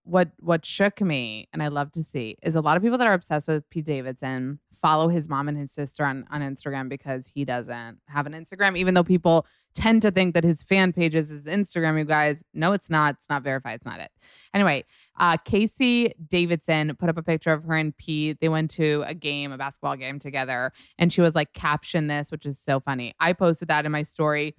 [0.03, 3.07] what what shook me and I love to see is a lot of people that
[3.07, 7.27] are obsessed with Pete Davidson follow his mom and his sister on, on Instagram because
[7.27, 11.15] he doesn't have an Instagram, even though people tend to think that his fan page
[11.15, 12.43] is his Instagram, you guys.
[12.53, 13.15] No, it's not.
[13.15, 13.75] It's not verified.
[13.75, 14.11] It's not it.
[14.53, 14.83] Anyway,
[15.17, 18.39] uh, Casey Davidson put up a picture of her and Pete.
[18.41, 22.31] They went to a game, a basketball game together, and she was like, caption this,
[22.31, 23.13] which is so funny.
[23.19, 24.55] I posted that in my story,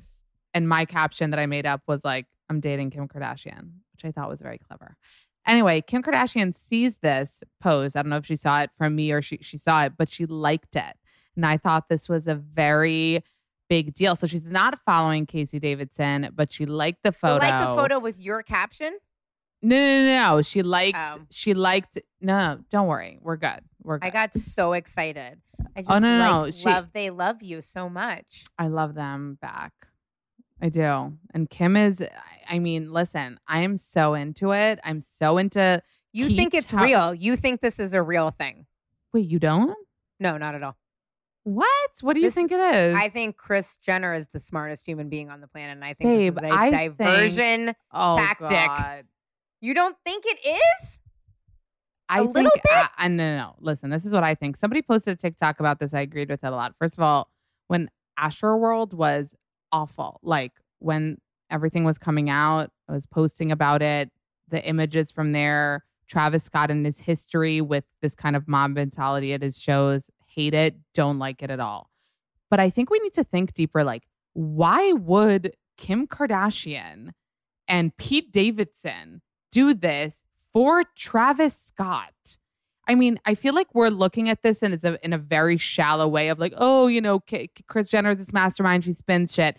[0.55, 4.12] and my caption that I made up was like, I'm dating Kim Kardashian, which I
[4.12, 4.96] thought was very clever.
[5.46, 7.96] Anyway, Kim Kardashian sees this pose.
[7.96, 10.09] I don't know if she saw it from me or she, she saw it, but
[10.09, 10.96] she liked it.
[11.37, 13.24] And I thought this was a very
[13.68, 14.14] big deal.
[14.16, 17.44] So she's not following Casey Davidson, but she liked the You photo.
[17.46, 18.96] like the photo with your caption?
[19.62, 20.42] No, no, no, no.
[20.42, 20.98] She liked.
[20.98, 21.20] Oh.
[21.31, 21.98] She liked.
[22.20, 23.18] No, don't worry.
[23.20, 23.61] We're good.
[23.83, 24.07] We're good.
[24.09, 25.40] I got so excited.
[25.76, 26.50] I oh, just Oh, no, no, like, no.
[26.50, 28.44] She- love they love you so much.
[28.59, 29.72] I love them back.
[30.62, 31.12] I do.
[31.35, 32.01] And Kim is.
[32.48, 33.38] I- mean, listen.
[33.48, 34.79] I am so into it.
[34.85, 35.83] I'm so into.
[36.12, 37.12] You think it's real.
[37.14, 38.66] You think this is a real thing.
[39.12, 39.75] Wait, you don't?
[40.20, 40.77] No, not at all.
[41.44, 41.90] What?
[42.03, 42.94] What do you This- think it is?
[42.94, 45.72] I think Kris Jenner is the smartest human being on the planet.
[45.77, 47.75] And I think Babe, this is a I think- diversion.
[47.92, 48.48] oh, tactic.
[48.51, 49.07] God.
[49.61, 51.01] You don't think it is?
[52.09, 52.72] I A think, little bit?
[52.72, 53.55] Uh, I, I, no, no, no.
[53.59, 54.57] Listen, this is what I think.
[54.57, 55.94] Somebody posted a TikTok about this.
[55.94, 56.75] I agreed with it a lot.
[56.79, 57.31] First of all,
[57.68, 59.35] when Astroworld was
[59.72, 61.18] awful, like when
[61.50, 64.11] everything was coming out, I was posting about it,
[64.48, 69.32] the images from there, Travis Scott and his history with this kind of mob mentality
[69.32, 71.90] at his shows, hate it, don't like it at all.
[72.50, 74.02] But I think we need to think deeper like,
[74.35, 77.11] why would Kim Kardashian
[77.66, 82.37] and Pete Davidson do this for Travis Scott?
[82.88, 85.57] I mean, I feel like we're looking at this in, as a, in a very
[85.57, 88.85] shallow way of like, oh, you know, K- Kris Jenner is this mastermind.
[88.85, 89.57] She spins shit.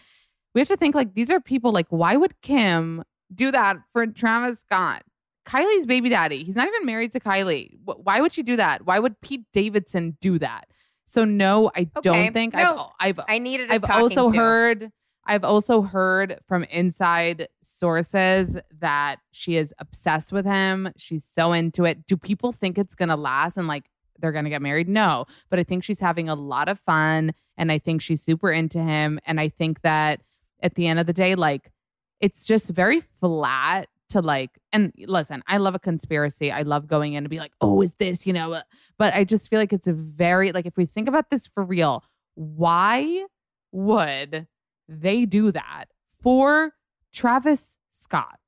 [0.53, 4.05] We have to think like these are people like, why would Kim do that for
[4.07, 5.03] Travis Scott?
[5.47, 6.43] Kylie's baby daddy.
[6.43, 7.71] He's not even married to Kylie.
[7.85, 8.85] Wh- Why would she do that?
[8.85, 10.67] Why would Pete Davidson do that?
[11.05, 12.01] So no, I Okay.
[12.01, 14.37] don't think No, I've I've I needed a I've also to.
[14.37, 14.91] heard
[15.25, 20.91] I've also heard from inside sources that she is obsessed with him.
[20.97, 22.05] She's so into it.
[22.05, 23.85] Do people think it's going to last and like
[24.19, 24.89] they're going to get married?
[24.89, 28.51] No, but I think she's having a lot of fun and I think she's super
[28.51, 30.21] into him and I think that
[30.61, 31.71] at the end of the day like
[32.19, 37.13] it's just very flat to like and listen i love a conspiracy i love going
[37.13, 38.61] in and be like oh is this you know uh,
[38.97, 41.63] but i just feel like it's a very like if we think about this for
[41.63, 42.03] real
[42.35, 43.25] why
[43.71, 44.47] would
[44.87, 45.85] they do that
[46.21, 46.73] for
[47.11, 48.39] travis scott.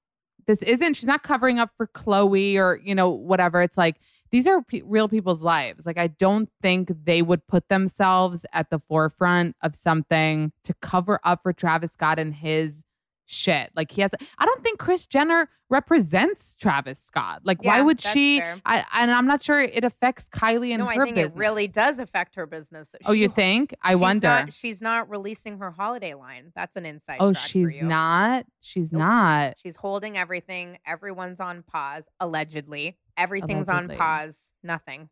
[0.48, 3.62] This isn't she's not covering up for khloe or you know whatever.
[3.62, 3.98] It's like
[4.32, 5.86] these are pe real people's lives.
[5.86, 11.20] Like i don't think they would put themselves at the forefront of something to cover
[11.24, 12.84] up for travis scott and his
[13.26, 13.72] shit.
[13.76, 17.42] Like he has, I don't think Kris Jenner represents Travis Scott.
[17.44, 18.42] Like, why would she?
[18.42, 21.34] I, and I'm not sure it affects Kylie and no, her I think business.
[21.34, 22.90] it really does affect her business.
[22.90, 23.74] That Oh, you think?
[23.82, 24.28] I she's wonder.
[24.28, 26.52] Not, she's not releasing her holiday line.
[26.56, 27.18] That's an inside.
[27.20, 28.46] oh, she's not.
[28.62, 29.00] She's Nope.
[29.00, 29.58] not.
[29.58, 30.78] She's holding everything.
[30.86, 32.98] Everyone's on pause, allegedly.
[33.18, 33.96] Everything's Allegedly.
[33.96, 34.52] on pause.
[34.64, 35.10] Nothing.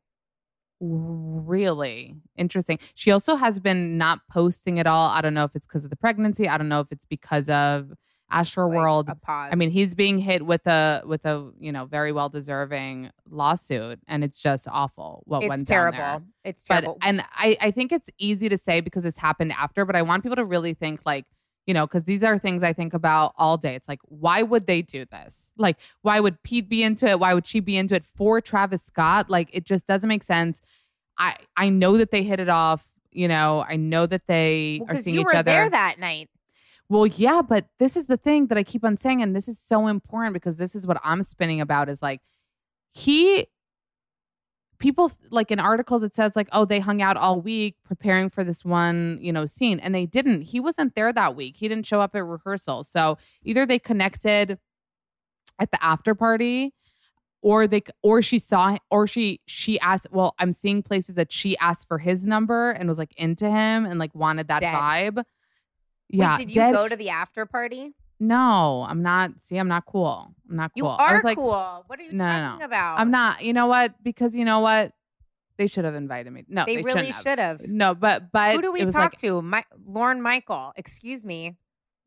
[0.85, 2.77] Really interesting.
[2.93, 5.09] She also has been not posting at all.
[5.09, 6.49] I don't know if it's because of the pregnancy.
[6.49, 7.93] I don't know if it's because of
[8.29, 9.11] Astro Like, World.
[9.21, 9.49] Pause.
[9.53, 13.99] I mean, he's being hit with a with a you know very well deserving lawsuit,
[14.07, 15.99] and it's just awful what it's went down there.
[16.01, 16.25] terrible.
[16.43, 16.97] It's but terrible.
[17.01, 20.23] and I, I think it's easy to say because it's happened after but i want
[20.23, 21.25] people to really think like
[21.65, 23.75] you know because these are things i think about all day.
[23.75, 25.49] It's like why would they do this?
[25.57, 27.19] Like why would pete be into it?
[27.19, 29.29] Why would she be into it for travis scott?
[29.29, 30.61] Like it just doesn't make sense.
[31.17, 34.87] I i know that they hit it off you know i know that they are
[34.87, 35.43] because seeing you each were other.
[35.43, 36.29] there that night.
[36.89, 39.59] well, yeah, but this is the thing that I keep on saying, and this is
[39.59, 42.21] so important because this is what I'm spinning about is like
[42.91, 43.47] he
[44.83, 48.43] people like in articles it says like oh they hung out all week preparing for
[48.43, 50.41] this one you know scene and they didn't.
[50.41, 51.55] He wasn't there that week.
[51.55, 52.83] He didn't show up at rehearsal.
[52.83, 54.59] So either they connected
[55.57, 56.73] at the after party
[57.41, 61.57] or they or she saw or she she asked well i'm seeing places that she
[61.59, 64.73] asked for his number and was like into him and like wanted that Dead.
[64.73, 65.23] vibe.
[66.09, 67.93] Yeah Wait, did you dead- go to the after party?
[68.27, 71.37] No i'm not see i'm not cool i'm not You cool I are was like,
[71.37, 71.83] cool.
[71.87, 72.65] What are you No, no, talking no.
[72.65, 72.99] about?
[72.99, 74.93] i'm not you know what because you know what
[75.57, 77.67] they should have invited me no They, they, really shouldn't have.
[77.67, 79.41] no but but Who do we talk like, to?
[79.41, 80.73] My, Lorne Michael.
[80.75, 81.57] Excuse me.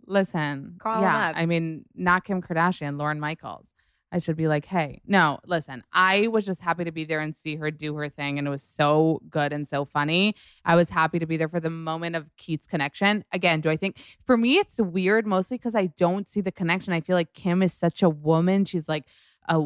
[0.06, 1.36] listen Call him yeah up.
[1.36, 3.68] i mean not kim kardashian lorne michaels
[4.12, 7.36] i should be like hey no listen i was just happy to be there and
[7.36, 10.34] see her do her thing and it was so good and so funny.
[10.64, 13.24] I was happy to be there for the moment of Kete's connection.
[13.32, 16.92] Again do i think for me it's weird mostly because i don't see the connection.
[16.92, 18.64] I feel like kim is such a woman.
[18.64, 19.04] She's like
[19.48, 19.58] a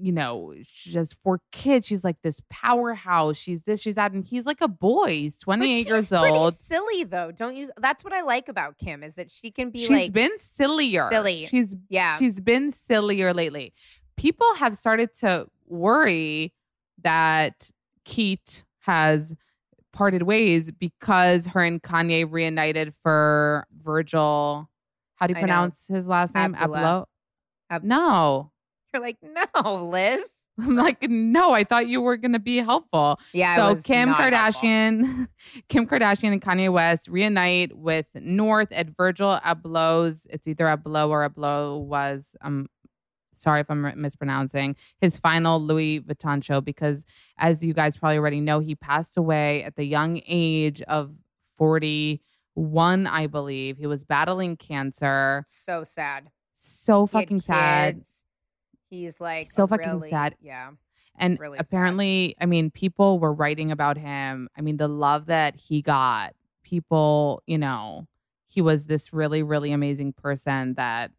[0.00, 4.24] you know she has four kids she's like this powerhouse she's this she's that and
[4.24, 7.70] he's like a boy he's But 28 she's years old silly though, don't you?
[7.78, 11.08] That's what I like about Kim is that she can be She's like been sillier.
[11.10, 11.46] silly.
[11.46, 12.16] She's Yeah.
[12.18, 13.72] She's been sillier lately.
[14.16, 16.52] People have started to worry
[17.02, 17.70] that
[18.04, 19.34] Kete has
[19.92, 24.68] parted ways because her and Kanye reunited for Virgil.
[25.16, 26.54] How do you pronounce his last name?
[26.54, 26.78] Abdullah.
[26.78, 27.04] Ablo.
[27.70, 28.52] Ab- no.
[28.94, 30.22] You're like, no, Liz.
[30.60, 33.20] I'm like, no, I thought you were gonna be helpful.
[33.32, 33.54] Yeah.
[33.54, 34.26] so Kim helpful.
[34.26, 35.28] Kardashian,
[35.68, 40.26] Kim Kardashian and Kanye West reunite with North at Virgil Abloh's.
[40.30, 42.34] It's either Abloh or Abloh was.
[42.40, 42.68] Um,
[43.32, 48.40] sorry if I'm mispronouncing his final Louis Vuitton show because, as you guys probably already
[48.40, 51.12] know, he passed away at the young age of
[51.56, 53.78] 41, I believe.
[53.78, 55.44] He was battling cancer.
[55.46, 56.30] So sad.
[56.54, 57.96] So fucking sad.
[57.96, 58.24] kids.
[58.90, 60.36] He's like So fucking really- sad.
[60.40, 60.70] Yeah.
[61.16, 61.66] and really sad.
[61.66, 66.32] apparently i mean people were writing about him i mean the love that he got
[66.62, 68.06] people you know
[68.46, 71.10] he was this really really amazing person that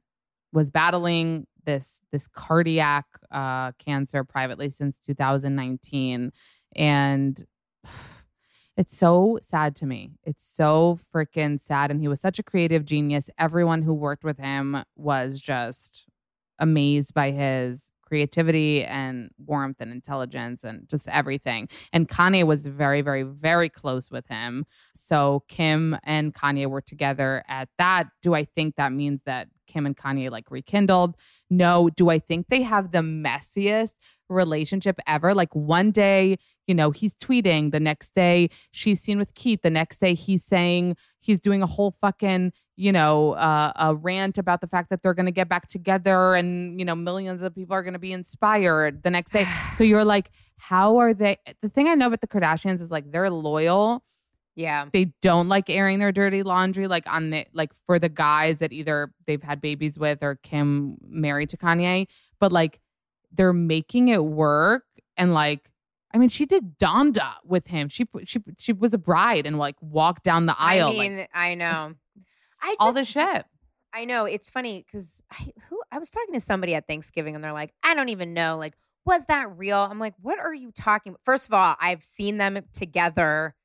[0.53, 6.31] was battling this this cardiac uh cancer privately since 2019
[6.77, 7.45] and
[8.77, 12.85] it's so sad to me it's so freaking sad and he was such a creative
[12.85, 16.05] genius everyone who worked with him was just
[16.59, 21.69] amazed by his creativity and warmth and intelligence and just everything.
[21.93, 24.65] And Kanye was very, very, very close with him.
[24.95, 28.07] So Kim and Kanye were together at that.
[28.23, 31.15] Do I think that means that Kim and Kanye like rekindled?
[31.51, 31.89] No.
[31.95, 33.93] Do I think they have the messiest
[34.27, 35.35] relationship ever?
[35.35, 36.39] Like one day,
[36.69, 40.45] you know, he's tweeting, the next day she's seen with Keith, the next day he's
[40.45, 45.03] saying he's doing a whole fucking you know, uh, a rant about the fact that
[45.03, 47.99] they're going to get back together and, you know, millions of people are going to
[47.99, 49.45] be inspired the next day.
[49.75, 51.37] So you're like, how are they?
[51.61, 54.01] The thing I know about the Kardashians is like they're loyal.
[54.55, 54.85] Yeah.
[54.93, 58.71] They don't like airing their dirty laundry, like on the, like for the guys that
[58.71, 62.07] either they've had babies with or Kim married to Kanye,
[62.39, 62.79] but like
[63.33, 64.85] they're making it work.
[65.17, 65.69] And like,
[66.13, 67.87] I mean, she did Donda with him.
[67.87, 70.87] She, she, she was a bride and like walked down the aisle.
[70.87, 71.93] I like, mean, I know.
[72.61, 73.45] I just, all the shit.
[73.93, 77.43] I know it's funny because I who I was talking to somebody at Thanksgiving and
[77.43, 78.73] they're like, I don't even know, like,
[79.05, 79.77] was that real?
[79.77, 81.11] I'm like, what are you talking?
[81.11, 81.21] about?
[81.23, 83.55] First of all, I've seen them together.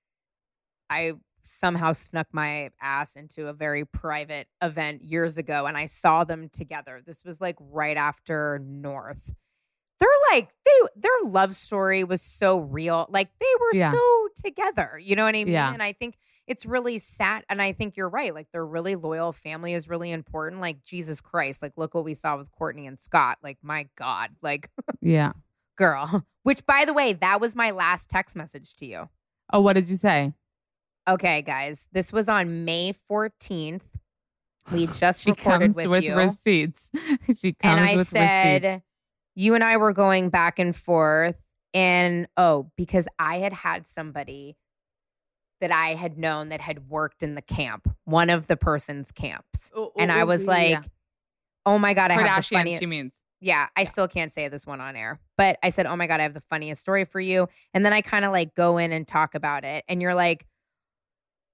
[0.88, 6.24] I somehow snuck my ass into a very private event years ago and I saw
[6.24, 7.00] them together.
[7.04, 9.34] This was like right after North.
[10.00, 13.06] They're like they their love story was so real.
[13.08, 13.92] Like they were Yeah.
[13.92, 14.98] so together.
[15.00, 15.48] You know what I mean?
[15.48, 15.72] Yeah.
[15.72, 16.16] And I think
[16.46, 17.44] it's really sad.
[17.48, 18.34] And I think you're right.
[18.34, 19.32] Like they're really loyal.
[19.32, 20.60] Family is really important.
[20.60, 21.62] Like Jesus Christ.
[21.62, 23.38] Like look what we saw with Kourtney and Scott.
[23.42, 24.30] Like my God.
[24.42, 24.68] Like
[25.00, 25.32] Yeah.
[25.76, 26.24] girl.
[26.42, 29.08] Which by the way, that was my last text message to you.
[29.52, 30.32] Oh, what did you say?
[31.08, 31.86] Okay, guys.
[31.92, 33.82] This was on May 14th.
[34.72, 36.14] We just She recorded comes with, with, you.
[36.16, 36.90] receipts.
[37.40, 38.84] she comes and I with said, receipts.
[39.34, 41.36] You and I were going back and forth.
[41.72, 44.56] And oh, because I had had somebody
[45.60, 49.72] that I had known that had worked in the camp, one of the person's camps.
[49.96, 50.84] and I was like,
[51.66, 52.80] oh my God, I have the funniest.
[52.80, 53.14] she means.
[53.40, 56.20] Yeah, I still can't say this one on air, but I said, oh my God,
[56.20, 57.48] I have the funniest story for you.
[57.74, 59.84] And then I kind of like go in and talk about it.
[59.88, 60.46] And you're like,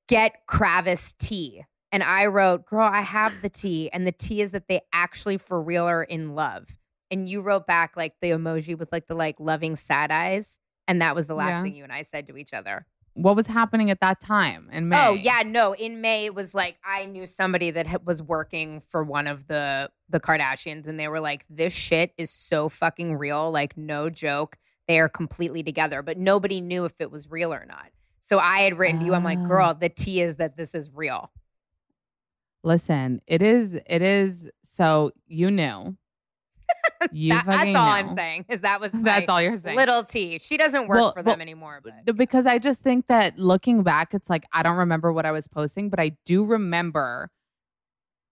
[0.08, 1.64] get Kravis tea.
[1.92, 3.90] And I wrote, girl, I have the tea.
[3.92, 6.76] And the tea is that they actually for real are in love.
[7.10, 10.58] And you wrote back like the emoji with like the like loving sad eyes.
[10.86, 11.62] And that was the last Yeah.
[11.62, 12.86] thing you and I said to each other.
[13.14, 15.06] What was happening at that time in oh, May?
[15.08, 15.72] Oh yeah, no.
[15.74, 19.90] In May, it was like I knew somebody that was working for one of the
[20.08, 23.50] the Kardashians, and they were like, "This shit is so fucking real.
[23.50, 24.58] Like, no joke.
[24.86, 27.90] They are completely together." But nobody knew if it was real or not.
[28.20, 29.14] So I had written to you.
[29.14, 29.46] I'm like, Oh.
[29.48, 31.32] "Girl, the tea is that this is real."
[32.62, 33.74] Listen, it is.
[33.74, 34.48] It is.
[34.62, 35.96] So you knew.
[37.00, 37.80] That- that's all know.
[37.80, 38.46] I'm saying.
[38.48, 39.76] Is that was That's all you're saying.
[39.76, 40.38] little T.
[40.38, 41.80] She doesn't work Well- for them well, anymore.
[41.82, 45.32] But because I just think that looking back, it's like I don't remember what I
[45.32, 47.30] was posting, but I do remember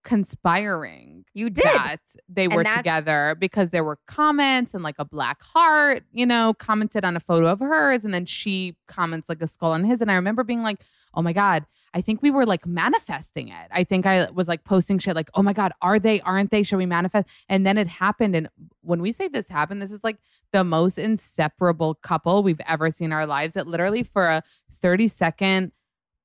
[0.05, 1.65] conspiring you did.
[1.65, 6.55] that they were together because there were comments and like a black heart, you know,
[6.55, 10.01] commented on a photo of hers, and then she comments like a skull on his.
[10.01, 10.81] And I remember being like,
[11.15, 13.69] oh my God, I think we were like manifesting it.
[13.71, 16.63] I think I was like posting shit like, oh my God, are they, aren't they?
[16.63, 17.29] Should we manifest?
[17.49, 18.37] And then it happened.
[18.37, 18.49] And
[18.83, 20.19] when we say this happened, this is like
[20.53, 23.57] the most inseparable couple we've ever seen in our lives.
[23.57, 24.43] It literally for a
[24.81, 25.73] 30 second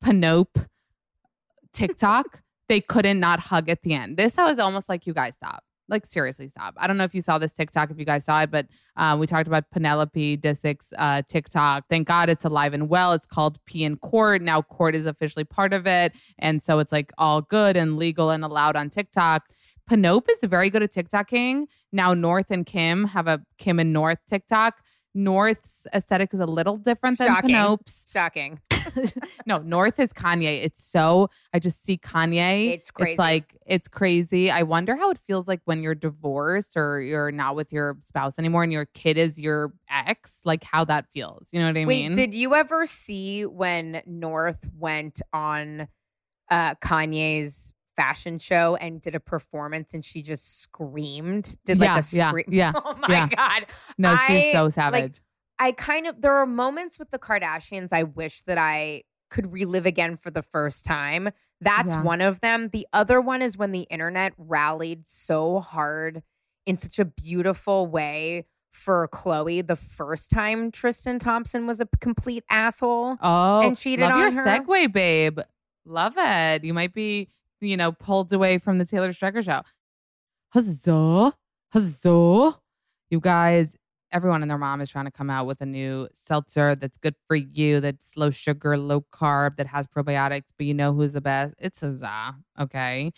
[0.01, 0.59] Panope
[1.73, 4.17] TikTok, they couldn't not hug at the end.
[4.17, 5.63] This I was almost like, you guys stop.
[5.89, 6.75] Like seriously, stop.
[6.77, 9.17] I don't know if you saw this TikTok, if you guys saw it, but uh,
[9.19, 11.83] we talked about Penelope Disick's uh, TikTok.
[11.89, 13.11] Thank God it's alive and well.
[13.11, 14.41] It's called P in Kourt.
[14.41, 18.29] Now Kourt is officially part of it, and so it's like all good and legal
[18.29, 19.43] and allowed on TikTok.
[19.85, 21.65] Panope is very good at TikToking.
[21.91, 24.81] Now North and Kim have a Kim and North TikTok.
[25.13, 27.55] North's aesthetic is a little different than Shocking.
[27.55, 28.05] Panope's.
[28.11, 28.59] Shocking.
[29.45, 30.63] no, North is Kanye.
[30.63, 32.71] It's so I just see Kanye.
[32.73, 33.11] It's crazy.
[33.11, 34.49] It's like it's crazy.
[34.51, 38.39] I wonder how it feels like when you're divorced or you're not with your spouse
[38.39, 40.41] anymore and your kid is your ex.
[40.45, 41.47] Like how that feels.
[41.51, 42.15] You know what I Wait, mean?
[42.15, 45.87] did you ever see when North went on
[46.49, 51.55] uh, Kanye's fashion show and did a performance and she just screamed?
[51.65, 52.45] Did like Yeah, a scream?
[52.49, 53.27] yeah, Oh my yeah.
[53.27, 53.65] god.
[53.97, 55.21] no, she's I, so like, savage.
[55.59, 59.85] I kind of there are moments with the Kardashians I wish that I could relive
[59.85, 61.29] again for the first time.
[61.61, 62.69] That's one of them.
[62.73, 66.21] The other one is when the internet rallied so hard
[66.65, 72.43] in such a beautiful way for Khloe the first time Tristan Thompson was a complete
[72.49, 73.17] asshole.
[73.21, 74.45] oh, and cheated love your on her?
[74.45, 75.39] Your segue, babe.
[75.85, 76.63] Love it.
[76.63, 77.29] You might be,
[77.63, 79.61] you know, pulled away from the Taylor Strecker show.
[80.53, 81.33] Huzzah,
[81.71, 82.59] huzzah!
[83.09, 83.75] You guys,
[84.11, 87.15] everyone and their mom is trying to come out with a new seltzer that's good
[87.27, 90.49] for you, that's low sugar, low carb, that has probiotics.
[90.57, 91.55] But you know who's the best?
[91.57, 92.35] It's Huzzah.
[92.59, 93.11] Okay.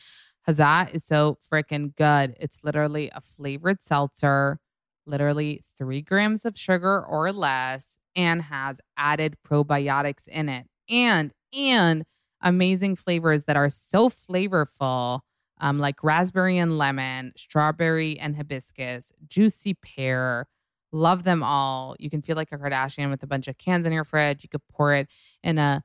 [0.46, 2.36] Huzzah is so freaking good.
[2.40, 4.60] It's literally a flavored seltzer,
[5.06, 10.68] literally three grams of sugar or less, and has added probiotics in it.
[10.90, 12.06] And, and
[12.46, 15.20] amazing flavors that are so flavorful
[15.60, 20.48] um, like raspberry and lemon, strawberry and hibiscus, juicy pear.
[20.92, 21.96] Love them all.
[22.00, 24.44] You can feel like a Kardashian with a bunch of cans in your fridge.
[24.44, 25.08] You could pour it
[25.44, 25.84] in a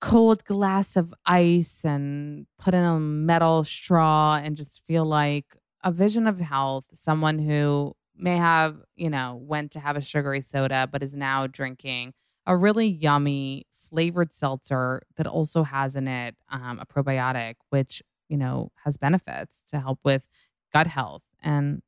[0.00, 5.92] cold glass of ice and put in a metal straw and just feel like a
[5.92, 6.84] vision of health.
[6.92, 11.46] Someone who may have, you know, went to have a sugary soda, but is now
[11.46, 12.12] drinking
[12.46, 18.36] a really yummy flavored seltzer that also has in it um, a probiotic, which you
[18.36, 20.26] know, has benefits to help with
[20.72, 21.22] gut health.
[21.42, 21.82] And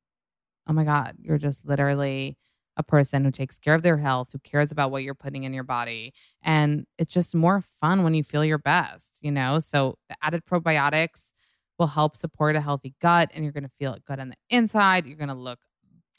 [0.67, 2.37] oh my God, you're just literally
[2.77, 5.53] a person who takes care of their health, who cares about what you're putting in
[5.53, 6.15] your body.
[6.43, 9.59] And it's just more fun when you feel your best, you know?
[9.59, 11.33] So the added probiotics
[11.79, 15.07] will help support a healthy gut and you're going to feel good on the inside.
[15.07, 15.59] You're going to look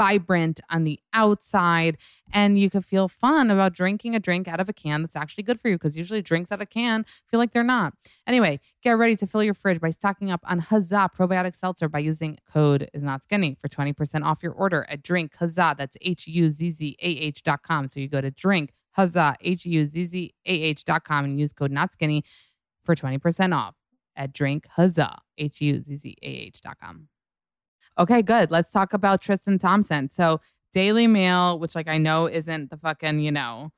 [0.01, 1.95] vibrant on the outside
[2.33, 5.43] and you can feel fun about drinking a drink out of a can that's actually
[5.43, 7.93] good for you because usually drinks out of a can feel like they're not.
[8.25, 11.99] Anyway, get ready to fill your fridge by stocking up on Huzzah probiotic seltzer by
[11.99, 15.75] using code is not skinny for 20% off your order at drink Huzzah.
[15.77, 17.87] That's H U Z Z A H dot com.
[17.87, 21.39] So you go to drink Huzzah, H U Z Z A H dot com and
[21.39, 22.23] use code not skinny
[22.83, 23.75] for 20% off
[24.15, 27.07] at drink Huzzah, H U Z Z A H dot com.
[27.97, 28.51] Okay, good.
[28.51, 30.09] Let's talk about Tristan Thompson.
[30.09, 33.71] So Daily Mail, which like I know isn't the fucking, you know,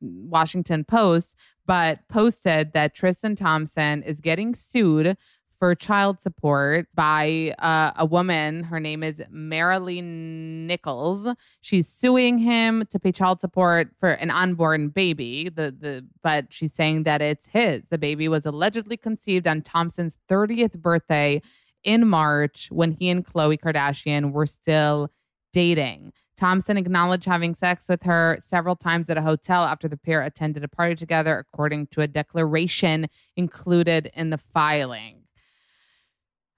[0.00, 5.16] Washington Post, but posted that Tristan Thompson is getting sued
[5.62, 8.64] for child support by uh, a woman.
[8.64, 11.28] Her name is Maralee Nichols.
[11.60, 15.48] She's suing him to pay child support for an unborn baby.
[15.48, 17.84] The the but she's saying that it's his.
[17.90, 21.40] The baby was allegedly conceived on Thompson's 30th birthday
[21.84, 25.10] in March when he and Khloe Kardashian were still
[25.52, 26.12] dating.
[26.36, 30.64] Thompson acknowledged having sex with her several times at a hotel after the pair attended
[30.64, 33.06] a party together, according to a declaration
[33.36, 35.22] included in the filing.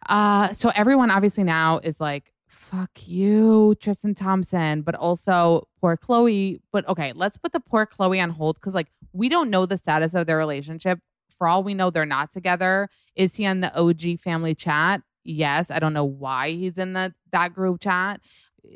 [0.08, 6.60] Uh, so everyone obviously now is like, fuck you, Tristan Thompson, but also poor Khloe.
[6.72, 9.76] But okay, let's put the poor Khloe on hold because, like, we don't know the
[9.76, 11.00] status of their relationship.
[11.36, 12.88] For all we know, they're not together.
[13.16, 15.02] Is he on the OG family chat?
[15.24, 15.70] Yes.
[15.70, 18.20] I don't know why he's in the that group chat.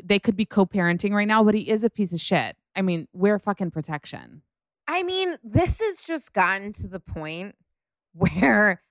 [0.05, 2.57] They could be co-parenting right now, but he is a piece of shit.
[2.77, 4.43] I mean, we're fucking protection.
[4.87, 7.55] I mean, this has just gotten to the point
[8.13, 8.83] where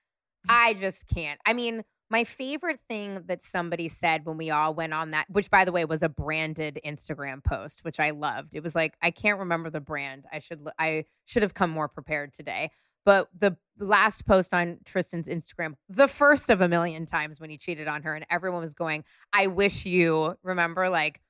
[0.48, 1.40] I just can't.
[1.44, 5.50] I mean, My favorite thing that somebody said when we all went on that, which
[5.50, 8.54] by the way was a branded Instagram post, which I loved.
[8.54, 10.24] It was like I can't remember the brand.
[10.32, 12.70] I should I should have come more prepared today.
[13.04, 17.58] But the last post on Tristan's Instagram, the first of a million times when he
[17.58, 21.20] cheated on her, and everyone was going, "I wish you." Remember, like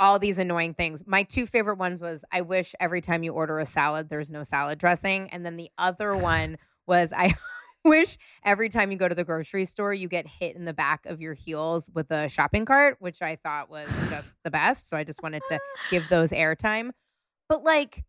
[0.00, 1.02] all these annoying things.
[1.06, 4.42] My two favorite ones was, "I wish every time you order a salad, there's no
[4.42, 7.34] salad dressing," and then the other one was, "I."
[7.84, 11.06] wish every time you go to the grocery store you get hit in the back
[11.06, 14.96] of your heels with a shopping cart which i thought was just the best so
[14.96, 15.58] i just wanted to
[15.90, 16.90] give those airtime
[17.48, 18.04] but like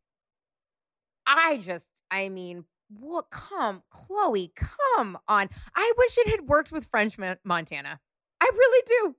[1.28, 6.86] i just i mean what come khloe come on i wish it had worked with
[6.86, 8.00] french Mon- montana
[8.42, 9.16] i really do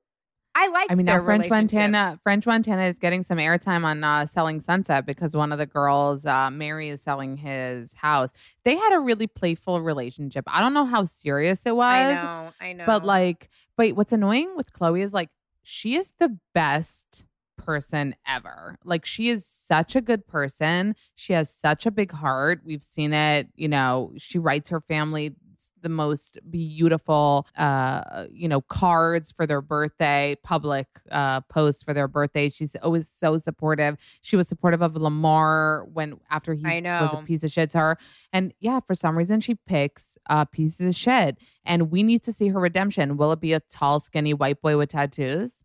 [0.54, 1.48] i like I mean, their now French.
[1.48, 5.66] Montana, French Montana is getting some airtime on uh, Selling Sunset because one of the
[5.66, 8.30] girls, uh, Mary, is selling his house.
[8.64, 10.44] They had a really playful relationship.
[10.48, 14.12] I don't know how serious it was, i know i know but like, but what's
[14.12, 15.30] annoying with Khloe is like
[15.62, 17.24] she is the best
[17.64, 18.76] person ever.
[18.84, 20.94] Like she is such a good person.
[21.14, 22.60] She has such a big heart.
[22.64, 25.34] We've seen it, you know, she writes her family
[25.82, 32.08] the most beautiful uh you know cards for their birthday public uh posts for their
[32.08, 32.48] birthday.
[32.48, 33.96] She's always so supportive.
[34.22, 36.64] She was supportive of lamar when after he
[37.02, 37.98] was a piece of shit to her.
[38.32, 41.38] And yeah for some reason she picks uh pieces of shit.
[41.64, 43.16] And we need to see her redemption.
[43.16, 45.64] Will it be a tall skinny white boy with tattoos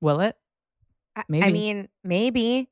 [0.00, 0.36] will it
[1.16, 2.68] I- I mean, maybe.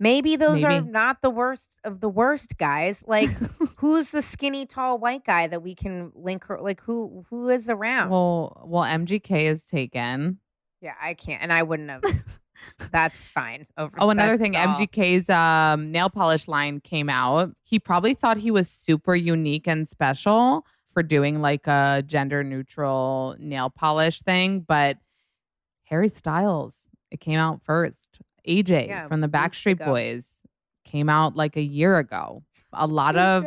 [0.00, 3.04] Maybe those are not the worst of the worst guys.
[3.06, 3.28] Like,
[3.76, 6.60] who's the skinny, tall, white guy that we can link her?
[6.60, 8.10] Like, who who is around?
[8.10, 10.40] well well mgk is taken
[10.84, 12.02] yeah, I can't, and I wouldn't have.
[12.92, 13.66] that's fine.
[13.78, 13.96] Over.
[13.98, 14.76] Oh, another thing, all.
[14.76, 17.56] MGK's um, nail polish line came out.
[17.62, 23.34] He probably thought he was super unique and special for doing like a gender neutral
[23.38, 24.98] nail polish thing, but
[25.84, 28.18] Harry Styles, it came out first.
[28.46, 29.84] AJ Yeah, from the Backstreet.
[29.84, 30.42] Boys
[30.84, 32.42] came out like a year ago.
[32.72, 33.46] A lot of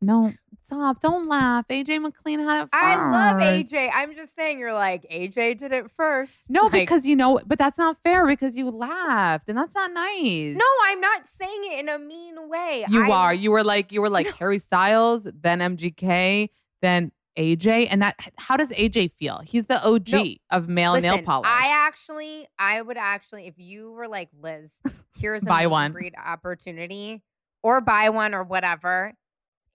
[0.00, 0.30] no,
[0.62, 1.66] stop, don't laugh.
[1.68, 2.74] AJ McLean had it first.
[2.74, 3.90] I love AJ.
[3.92, 6.44] I'm just saying, you're like AJ did it first.
[6.48, 9.92] No, Like, because you know, but that's not fair because you laughed, and that's not
[9.92, 10.54] nice.
[10.56, 12.84] no, I'm not saying it in a mean way.
[12.88, 13.34] You I- are.
[13.34, 16.50] You were like you were like Harry Styles, then MGK,
[16.80, 18.16] then AJ, and that.
[18.36, 19.40] How does AJ feel?
[19.44, 20.24] He's the OG No.
[20.50, 21.48] of male nail Listen, polish.
[21.48, 24.80] I actually, I would actually, if you were like Liz,
[25.18, 25.92] here's a Buy one.
[25.92, 27.22] greet opportunity,
[27.62, 29.12] or buy one or whatever.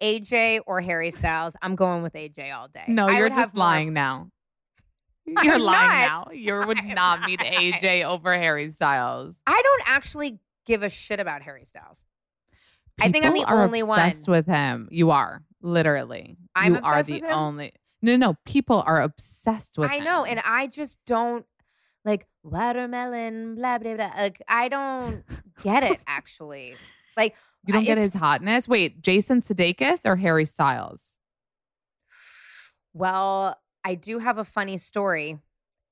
[0.01, 2.83] AJ or Harry Styles, I'm going with AJ all day.
[2.89, 4.29] no, I you're just more- lying now.
[5.37, 6.27] I'm You're lying not.
[6.27, 6.33] now.
[6.33, 7.29] You would I'm not not.
[7.29, 9.35] meet AJ over Harry Styles.
[9.47, 12.03] I don't actually give a shit about Harry Styles.
[12.99, 13.99] I think I'm the only one.
[13.99, 14.89] obsessed with him.
[14.91, 16.37] You are literally.
[16.55, 17.25] I'm you are the him?
[17.31, 17.73] only.
[18.01, 19.89] No, no, people are obsessed with.
[19.89, 21.45] I know, and I just don't
[22.05, 24.11] like watermelon, blah blah blah.
[24.15, 25.23] Like I don't
[25.63, 25.99] get it.
[26.05, 26.75] Actually,
[27.17, 27.35] like
[27.65, 28.67] you don't get his hotness.
[28.67, 31.15] Wait, Jason Sudeikis or Harry Styles?
[32.93, 35.39] Well, I do have a funny story.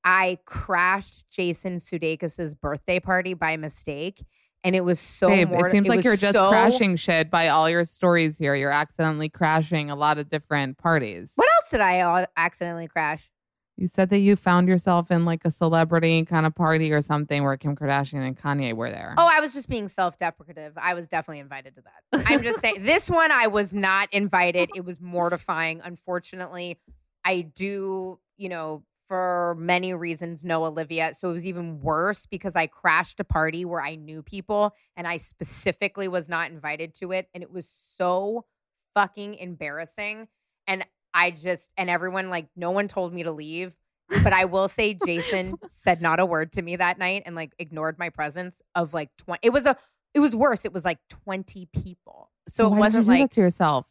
[0.04, 4.26] I crashed Jason Sudeikis's birthday party by mistake,
[4.64, 5.28] and it was so.
[5.30, 8.56] Babe, it seems like you're just so- crashing shit by all your stories here.
[8.56, 11.34] You're accidentally crashing a lot of different parties.
[11.36, 13.30] What else did I accidentally crash?
[13.78, 17.44] You said that you found yourself in like a celebrity kind of party or something
[17.44, 19.16] where Kim Kardashian and Kanye were there.
[19.18, 20.74] Oh, I was just being self-deprecative.
[20.78, 22.24] I was definitely invited to that.
[22.28, 24.70] I'm just saying, this one I was not invited.
[24.76, 25.82] It was mortifying.
[25.84, 26.78] Unfortunately,
[27.26, 31.14] I do, you know, for many reasons know Olivia.
[31.14, 35.06] So it was even worse because I crashed a party where I knew people and
[35.06, 37.28] I specifically was not invited to it.
[37.34, 38.46] And it was so
[38.94, 40.30] fucking embarrassing.
[40.66, 43.76] And I just, and everyone, like, no one told me to leave.
[44.24, 47.54] But I will say, Jason said not a word to me that night and like
[47.60, 49.42] ignored my presence of like 20.
[49.44, 49.76] It was a,
[50.14, 50.64] it was worse.
[50.64, 52.32] It was like 20 people.
[52.48, 53.88] So, why it wasn't like, to yourself.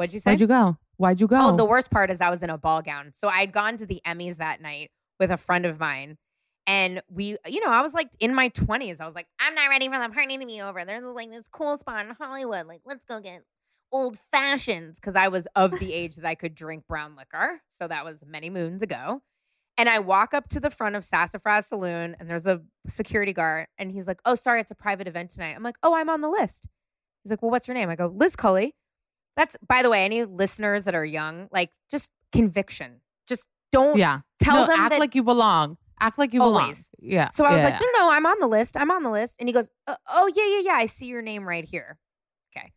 [0.00, 0.30] What'd you say?
[0.30, 0.78] Why'd you go?
[0.96, 1.38] Why'd you oh, go?
[1.42, 3.10] Oh, the worst part is I was in a ball gown.
[3.12, 6.16] So I'd gone to the Emmys that night with a friend of mine.
[6.66, 9.02] And we, you know, I was like in my 20s.
[9.02, 10.86] I was like, I'm not ready for the party to be over.
[10.86, 12.66] There's like this cool spot in Hollywood.
[12.66, 13.42] Like, let's go get
[13.92, 14.98] old fashions.
[14.98, 17.60] Cause I was of the age that I could drink brown liquor.
[17.68, 19.20] So that was many moons ago.
[19.76, 23.66] And I walk up to the front of Sassafras Saloon and there's a security guard.
[23.76, 25.52] And he's like, Oh, sorry, it's a private event tonight.
[25.54, 26.68] I'm like, Oh, I'm on the list.
[27.22, 27.90] He's like, Well, what's your name?
[27.90, 28.72] I go, Liz Culley.
[29.36, 33.00] That's by the way, any listeners that are young, like just conviction.
[33.28, 34.20] Just don't yeah.
[34.40, 35.76] tell No, them act like you belong.
[36.00, 36.62] Act like you belong.
[36.62, 36.88] Always.
[36.98, 37.28] Yeah.
[37.28, 38.76] so I was yeah, like, no, no, no, I'm on the list.
[38.76, 39.36] I'm on the list.
[39.38, 40.72] And he goes, "Uh, oh yeah, yeah, yeah.
[40.72, 41.98] I see your name right here.
[42.56, 42.72] Okay.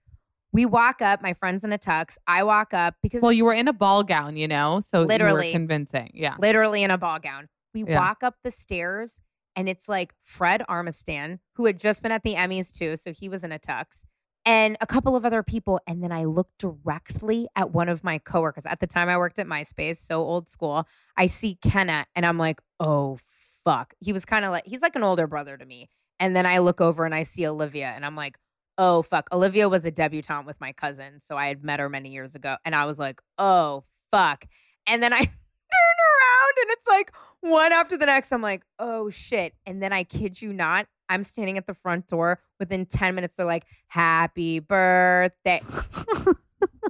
[0.52, 2.18] We walk up, my friend's in a tux.
[2.28, 5.52] I walk up because Well, you were in a ball gown, you know, so Literally.
[5.52, 6.12] convincing.
[6.14, 6.36] Yeah.
[6.38, 7.48] literally in a ball gown.
[7.74, 7.98] We Yeah.
[8.00, 9.20] walk up the stairs
[9.56, 12.98] and it's like Fred Armisen, who had just been at the Emmys too.
[12.98, 14.04] So he was in a tux
[14.46, 15.80] and a couple of other people.
[15.88, 18.66] And then I looked directly at one of my coworkers.
[18.66, 20.88] At the time I worked at MySpace, so old school.
[21.18, 23.20] I see Kenna and I'm like, oh,
[23.64, 23.94] fuck.
[24.00, 25.90] He was kind of like, he's like an older brother to me.
[26.20, 28.38] And then I look over and I see Olivia and I'm like,
[28.78, 29.30] oh, fuck.
[29.32, 31.20] Olivia was a debutante with my cousin.
[31.20, 32.58] So I had met her many years ago.
[32.66, 34.46] And I was like, oh, fuck.
[34.88, 38.32] And then I turn around and it's like one after the next.
[38.32, 39.54] I'm like, oh shit.
[39.66, 42.40] And then I kid you not, I'm standing at the front door.
[42.60, 45.62] Within 10 minutes, they're like, happy birthday.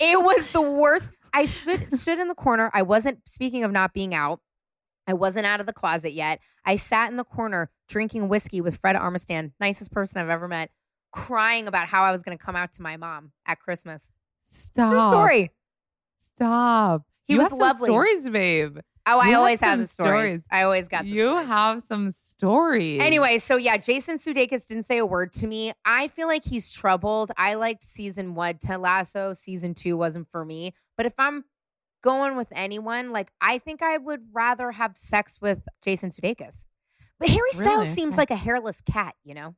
[0.01, 1.09] it was the worst.
[1.33, 2.69] I stood stood in the corner.
[2.73, 4.39] I wasn't speaking of not being out.
[5.07, 6.39] I wasn't out of the closet yet.
[6.65, 10.69] I sat in the corner drinking whiskey with Fred Armisen, nicest person I've ever met,
[11.11, 14.11] crying about how I was going to come out to my mom at Christmas.
[14.47, 14.91] Stop.
[14.91, 15.51] True story.
[16.17, 17.03] Stop.
[17.25, 17.89] He you was lovely.
[17.89, 18.77] stories, babe.
[19.05, 20.41] Oh, I You have always have the stories.
[20.41, 20.43] stories.
[20.51, 21.47] I always got the You stories.
[21.47, 23.01] have some stories.
[23.01, 25.73] Anyway, so yeah, Jason Sudeikis didn't say a word to me.
[25.85, 27.31] I feel like he's troubled.
[27.37, 29.33] I liked season one, Ted Lasso.
[29.33, 30.73] Season two wasn't for me.
[30.95, 31.43] But if I'm
[32.01, 36.65] going with anyone, like I think I would rather have sex with Jason Sudeikis.
[37.19, 37.85] But Harry Styles Really?
[37.87, 38.21] seems Okay.
[38.21, 39.55] like a hairless cat, you know?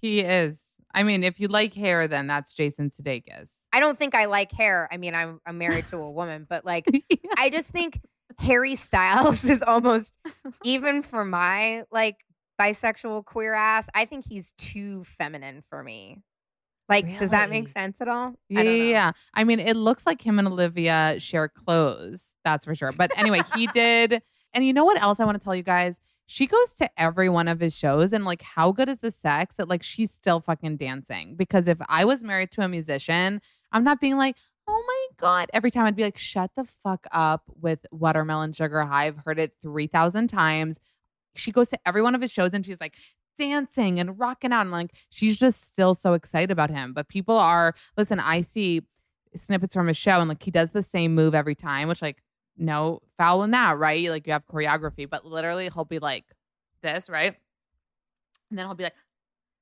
[0.00, 0.62] he is.
[0.94, 3.50] I mean, if you like hair, then that's Jason Sudeikis.
[3.72, 4.88] I don't think I like hair.
[4.92, 6.86] I mean, I'm, I'm married to a woman, but like,
[7.38, 8.00] I just think
[8.38, 10.18] Harry Styles is almost,
[10.64, 12.16] even for my like
[12.60, 16.22] bisexual queer ass, I think he's too feminine for me.
[16.88, 18.34] Like, does that make sense at all?
[18.48, 19.12] Yeah, I yeah.
[19.34, 22.34] I mean, it looks like him and Olivia share clothes.
[22.44, 22.92] That's for sure.
[22.92, 24.22] But anyway, he did.
[24.54, 26.00] And you know what else I want to tell you guys?
[26.26, 29.56] She goes to every one of his shows, and like, how good is the sex
[29.56, 31.34] that like she's still fucking dancing?
[31.36, 33.40] Because if I was married to a musician,
[33.72, 34.36] I'm not being like,
[34.68, 38.82] oh my god, every time I'd be like, shut the fuck up with watermelon sugar
[38.84, 39.06] high.
[39.06, 40.78] I've heard it three thousand times.
[41.34, 42.94] She goes to every one of his shows, and she's like
[43.38, 46.92] dancing and rocking out, and like she's just still so excited about him.
[46.92, 48.20] But people are listen.
[48.20, 48.82] I see
[49.36, 52.22] snippets from his show and like he does the same move every time, which like
[52.56, 54.08] no foul in that, right?
[54.08, 56.24] Like you have choreography, but literally he'll be like
[56.82, 57.34] this, right?
[58.50, 58.94] And then he'll be like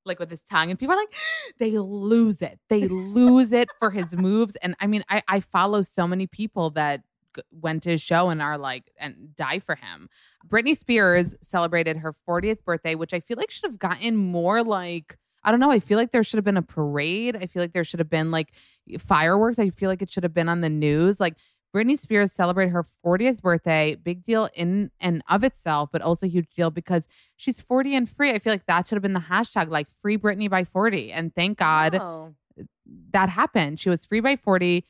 [0.04, 1.14] like with his tongue and people are like
[1.58, 2.58] they lose it.
[2.68, 6.70] They lose it for his moves and I mean I I follow so many people
[6.70, 7.02] that
[7.36, 10.08] g- went to his show and are like and die for him.
[10.46, 15.16] Britney Spears celebrated her 40th birthday, which I feel like should have gotten more like
[15.46, 15.70] I don't know.
[15.70, 17.36] I feel like there should have been a parade.
[17.36, 18.54] I feel like there should have been like
[18.98, 19.58] fireworks.
[19.58, 21.20] I feel like it should have been on the news.
[21.20, 21.34] Like
[21.74, 23.96] Britney Spears celebrated her 40th birthday.
[23.96, 28.30] Big deal in and of itself, but also huge deal because she's 40 and free.
[28.30, 31.10] I feel like that should have been the hashtag, like free Britney by 40.
[31.12, 32.34] And thank God Oh.
[33.10, 33.80] that happened.
[33.80, 34.84] She was free by 40.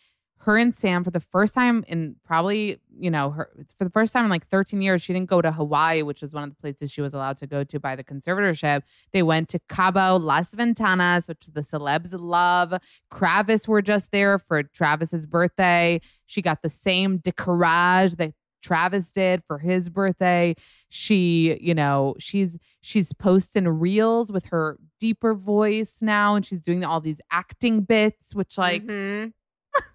[0.44, 4.12] Her and Sam, for the first time in probably, you know, her for the first
[4.12, 6.56] time in like 13 years, she didn't go to Hawaii, which was one of the
[6.56, 8.82] places she was allowed to go to by the conservatorship.
[9.12, 12.74] They went to Cabo, Las Ventanas, which the celebs love.
[13.10, 16.00] Kravis were just there for Travis's birthday.
[16.26, 20.54] She got the same decourage that Travis did for his birthday.
[20.90, 26.84] She, you know, she's she's posting reels with her deeper voice now, and she's doing
[26.84, 29.32] all these acting bits, which like Mhm.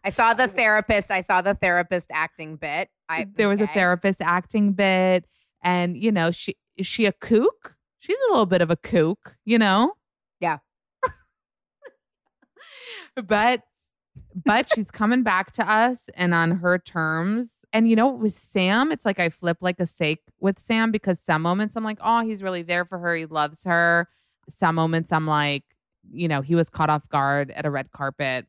[0.03, 1.11] I saw the therapist.
[1.11, 2.89] I saw the therapist acting bit.
[3.07, 5.25] I there was a therapist acting bit,
[5.63, 7.75] and you know, she is she a kook?
[7.99, 9.93] She's a little bit of a kook, you know.
[10.39, 10.59] Yeah.
[13.27, 13.63] but
[14.45, 17.55] but she's coming back to us and on her terms.
[17.73, 21.19] And you know, with Sam, it's like I flip like a steak with Sam because
[21.19, 23.15] some moments I'm like, oh, he's really there for her.
[23.15, 24.07] He loves her.
[24.49, 25.63] Some moments I'm like,
[26.11, 28.47] you know, he was caught off guard at a red carpet.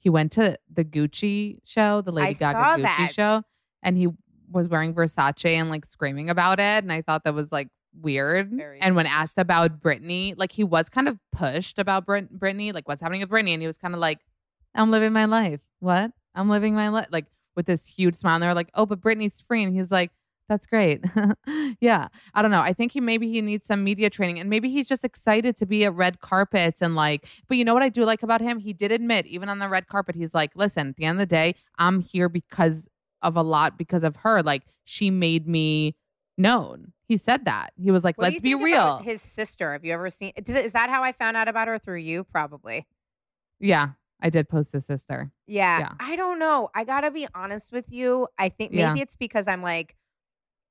[0.00, 3.12] He went to the Gucci show, the Lady I Gaga Gucci that.
[3.14, 3.42] show,
[3.82, 4.08] and he
[4.50, 6.82] was wearing Versace and like screaming about it.
[6.82, 8.50] And I thought that was like weird.
[8.50, 12.72] Very and when asked about Britney, like he was kind of pushed about Brit- Britney,
[12.72, 14.20] like what's happening with Britney, and he was kind of like,
[14.74, 15.60] "I'm living my life.
[15.80, 16.12] What?
[16.34, 19.40] I'm living my life." Like with this huge smile, and they're like, "Oh, but Britney's
[19.40, 20.10] free," and he's like.
[20.50, 21.04] That's great.
[21.80, 22.08] yeah.
[22.34, 22.60] I don't know.
[22.60, 25.64] I think he maybe he needs some media training and maybe he's just excited to
[25.64, 28.58] be at red carpets and like, but you know what I do like about him?
[28.58, 31.28] He did admit, even on the red carpet, he's like, listen, at the end of
[31.28, 32.88] the day, I'm here because
[33.22, 34.42] of a lot because of her.
[34.42, 35.94] Like, she made me
[36.36, 36.94] known.
[37.06, 37.72] He said that.
[37.80, 38.98] He was like, What let's be real.
[38.98, 39.72] His sister.
[39.72, 40.32] Have you ever seen?
[40.42, 42.24] Did, is that how I found out about her through you?
[42.24, 42.86] Probably.
[43.60, 43.90] yeah.
[44.22, 45.30] I did post his sister.
[45.46, 45.92] Yeah, Yeah.
[45.98, 46.68] I don't know.
[46.74, 48.28] I gotta be honest with you.
[48.36, 49.02] I think maybe Yeah.
[49.02, 49.96] it's because I'm like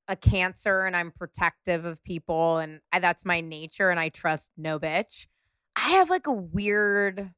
[0.10, 4.52] a cancer and I'm protective of people and I, that's my nature and I trust
[4.58, 5.28] no bitch.
[5.78, 7.32] I have like a weird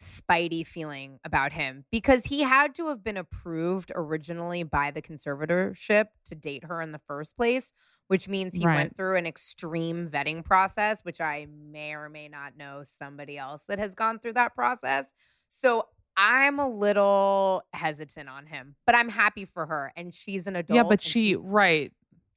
[0.00, 6.06] spidey feeling about him because he had to have been approved originally by the conservatorship
[6.26, 7.72] to date her in the first place,
[8.08, 8.74] which means he Right.
[8.74, 13.64] went through an extreme vetting process, which I may or may not know somebody else
[13.68, 15.12] that has gone through that process.
[15.48, 15.86] So
[16.16, 19.92] I'm a little hesitant on him, but I'm happy for her.
[19.96, 20.76] And she's an adult.
[20.76, 21.92] yeah, but and she, right.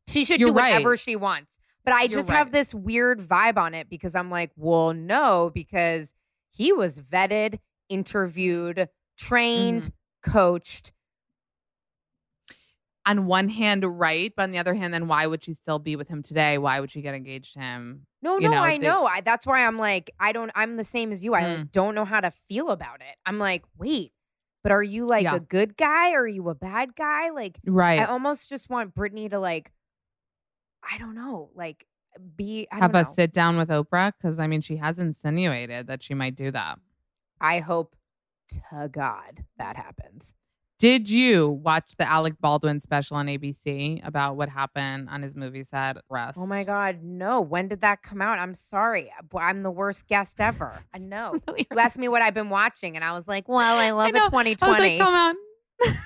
[0.08, 1.00] she should You're do whatever right.
[1.00, 1.60] she wants.
[1.86, 5.52] But I You're just have this weird vibe on it because I'm like, well, no,
[5.54, 6.14] because
[6.52, 7.60] he was vetted,
[7.90, 10.32] interviewed, trained, Mm-hmm.
[10.32, 10.92] coached.
[13.08, 15.95] On one hand, right, but on the other hand, then why would she still be
[15.95, 16.58] with him today?
[16.58, 18.05] Why would she get engaged to him?
[18.22, 19.05] No, You no, know, I they- know.
[19.05, 20.51] I, that's why I'm like, I don't.
[20.55, 21.34] I'm the same as you.
[21.34, 21.72] I Mm.
[21.72, 23.16] don't know how to feel about it.
[23.26, 24.12] I'm like, wait,
[24.64, 25.36] but are you like Yeah.
[25.36, 26.12] a good guy?
[26.12, 27.30] Or are you a bad guy?
[27.30, 27.99] Like, Right.
[28.01, 29.72] I almost just want Britney to like,
[30.84, 31.86] I don't know, like
[32.36, 32.68] be.
[32.72, 33.14] I Have don't a know.
[33.14, 36.80] sit down with Oprah because I mean, she has insinuated that she might do that.
[37.39, 37.95] I hope
[38.49, 40.34] to God that happens.
[40.80, 45.64] Did you watch the Alec Baldwin special on ABC about what happened on his movie
[45.64, 46.38] set Rust?
[46.40, 47.42] Oh my God, no.
[47.42, 48.38] When did that come out?
[48.38, 49.12] I'm sorry.
[49.36, 50.74] I'm the worst guest ever.
[50.94, 51.40] I know.
[51.58, 54.20] you asked me what I've been watching, and I was like, well, I love I
[54.20, 54.80] was 2020.
[54.80, 55.36] like, come on.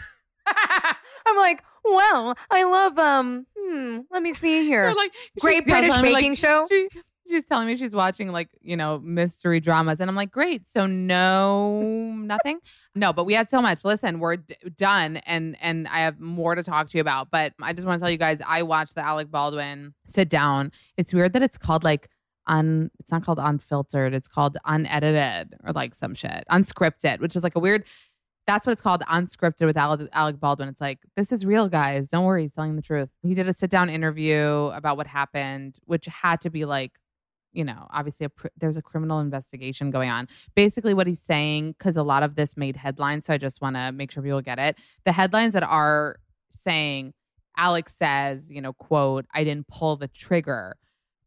[1.25, 4.93] I'm like, well, I love, um, hmm, let me see here.
[4.95, 6.65] Like Great British me, like, Baking Show.
[6.69, 6.87] She,
[7.27, 10.67] she's telling me she's watching like you know mystery dramas, and I'm like, great.
[10.69, 12.59] So no, nothing.
[12.95, 13.85] No, but we had so much.
[13.85, 17.31] Listen, we're d- done, and and I have more to talk to you about.
[17.31, 20.71] But I just want to tell you guys, I watched the Alec Baldwin sit down.
[20.97, 22.09] It's weird that it's called like
[22.47, 22.91] un.
[22.99, 24.13] It's not called unfiltered.
[24.13, 27.85] It's called unedited or like some shit unscripted, which is like a weird.
[28.47, 30.67] That's what it's called, unscripted with Alec, Alec Baldwin.
[30.67, 32.07] It's like, this is real, guys.
[32.07, 33.09] Don't worry, he's telling the truth.
[33.21, 36.91] He did a sit down interview about what happened, which had to be like,
[37.53, 40.27] you know, obviously a pr- there's a criminal investigation going on.
[40.55, 43.75] Basically, what he's saying, because a lot of this made headlines, so I just want
[43.75, 44.77] to make sure people get it.
[45.05, 47.13] The headlines that are saying,
[47.57, 50.77] Alex says, you know, quote, I didn't pull the trigger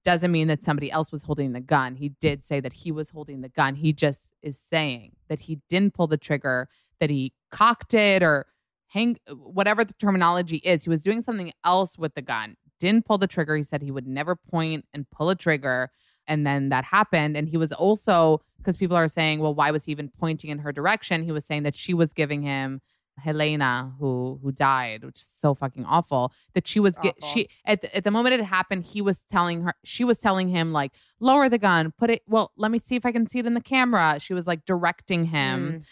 [0.05, 1.97] doesn't mean that somebody else was holding the gun.
[1.97, 3.75] He did say that he was holding the gun.
[3.75, 6.68] He just is saying that he didn't pull the trigger,
[7.01, 8.47] that he cocked it or
[8.89, 10.85] hang whatever the terminology is.
[10.85, 12.57] He was doing something else with the gun.
[12.79, 13.57] Didn't pull the trigger.
[13.57, 15.91] He said he would never point and pull a trigger.
[16.27, 17.37] And then that happened.
[17.37, 20.59] And he was also, because people are saying, well, why was he even pointing in
[20.59, 21.22] her direction?
[21.22, 22.81] He was saying that she was giving him
[23.25, 26.33] Halyna, who who died, which is so fucking awful.
[26.55, 29.62] That she was get she at the, at the moment it happened, he was telling
[29.62, 32.22] her, she was telling him like, lower the gun, put it.
[32.27, 34.18] Well, let me see if I can see it in the camera.
[34.18, 35.70] She was like directing him.
[35.70, 35.85] Mm.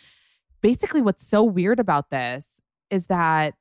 [0.63, 2.61] Basically, what's so weird about this
[2.91, 3.55] is that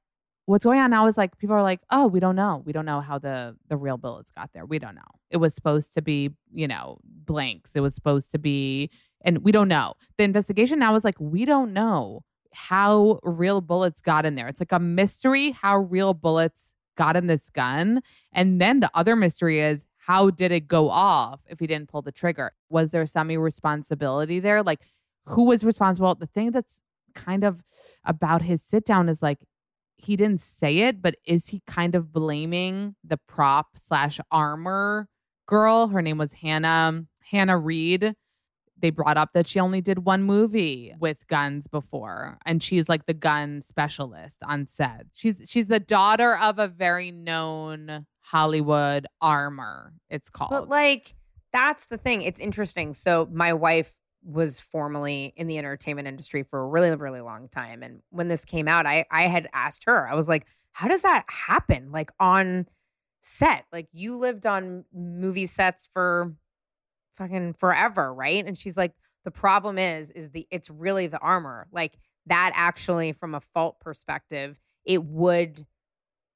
[0.51, 2.85] what's going on now is like people are like, oh, we don't know, we don't
[2.85, 4.65] know how the the real bullets got there.
[4.65, 5.01] We don't know.
[5.29, 7.75] It was supposed to be, you know, blanks.
[7.75, 8.91] It was supposed to be,
[9.21, 9.93] and we don't know.
[10.17, 12.23] The investigation now is like, we don't know
[12.53, 14.47] how real bullets got in there.
[14.47, 18.01] It's like a mystery how real bullets got in this gun.
[18.33, 22.01] And then the other mystery is how did it go off if he didn't pull
[22.01, 22.51] the trigger?
[22.69, 24.63] Was there some irresponsibility there?
[24.63, 24.81] Like,
[25.27, 26.13] who was responsible?
[26.15, 26.81] The thing that's
[27.15, 27.63] kind of
[28.03, 29.45] about his sit down is like,
[30.05, 35.07] he didn't say it, but is he kind of blaming the prop slash armor
[35.47, 35.87] girl?
[35.87, 38.15] Her name was Hannah, Hannah Reed
[38.77, 43.05] they brought up that she only did one movie with guns before and she's like
[43.05, 49.93] the gun specialist on set she's she's the daughter of a very known hollywood armor
[50.09, 51.13] it's called But like,
[51.53, 52.21] that's the thing.
[52.21, 52.93] It's interesting.
[52.93, 53.93] So my wife
[54.23, 57.83] was formerly in the entertainment industry for a really, really long time.
[57.83, 61.01] And when this came out, I I had asked her, I was like, how does
[61.01, 61.91] that happen?
[61.91, 62.67] Like on
[63.21, 63.65] set?
[63.71, 66.33] Like you lived on movie sets for
[67.13, 68.45] fucking forever, right?
[68.45, 68.93] And she's like,
[69.25, 71.67] the problem is, is the it's really the armor.
[71.71, 71.97] Like
[72.27, 75.65] that actually, from a fault perspective, it would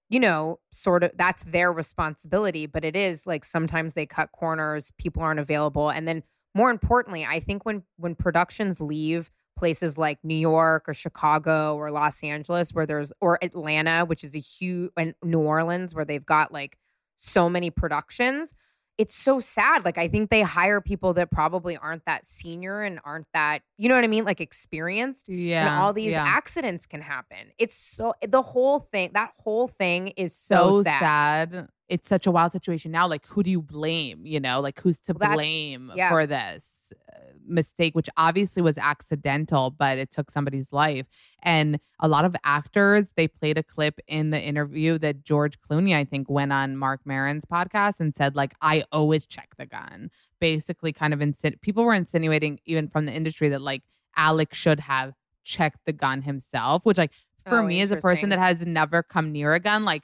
[0.09, 4.91] you know, sort of that's their responsibility, but it is like sometimes they cut corners,
[4.97, 5.89] people aren't available.
[5.89, 6.23] And then
[6.55, 11.91] more importantly, I think when when productions leave places like New York or Chicago or
[11.91, 16.25] Los Angeles where there's or Atlanta, which is a huge and New Orleans where they've
[16.25, 16.77] got like
[17.17, 18.53] so many productions,
[18.97, 19.83] it's so sad.
[19.85, 23.89] Like I think they hire people that probably aren't that senior and aren't that, you
[23.89, 26.23] know what I mean, like experienced yeah and all these yeah.
[26.25, 27.51] accidents can happen.
[27.57, 31.51] It's so the whole thing, that whole thing is so, so sad.
[31.51, 31.67] sad.
[31.87, 33.07] It's such a wild situation now.
[33.07, 34.25] Like, who do you blame?
[34.25, 36.09] You know, like who's to Well, blame yeah.
[36.09, 37.17] for this uh,
[37.47, 41.05] mistake, which obviously was accidental, but it took somebody's life.
[41.43, 45.95] And a lot of actors, they played a clip in the interview that George Clooney,
[45.95, 50.09] I think, went on Marc Maron's podcast and said, like, I always check the gun.
[50.39, 53.83] Basically, kind of insin- people were insinuating even from the industry that like
[54.17, 55.13] Alec should have
[55.43, 57.11] checked the gun himself, which like
[57.45, 60.03] for Oh, me as a person that has never come near a gun, like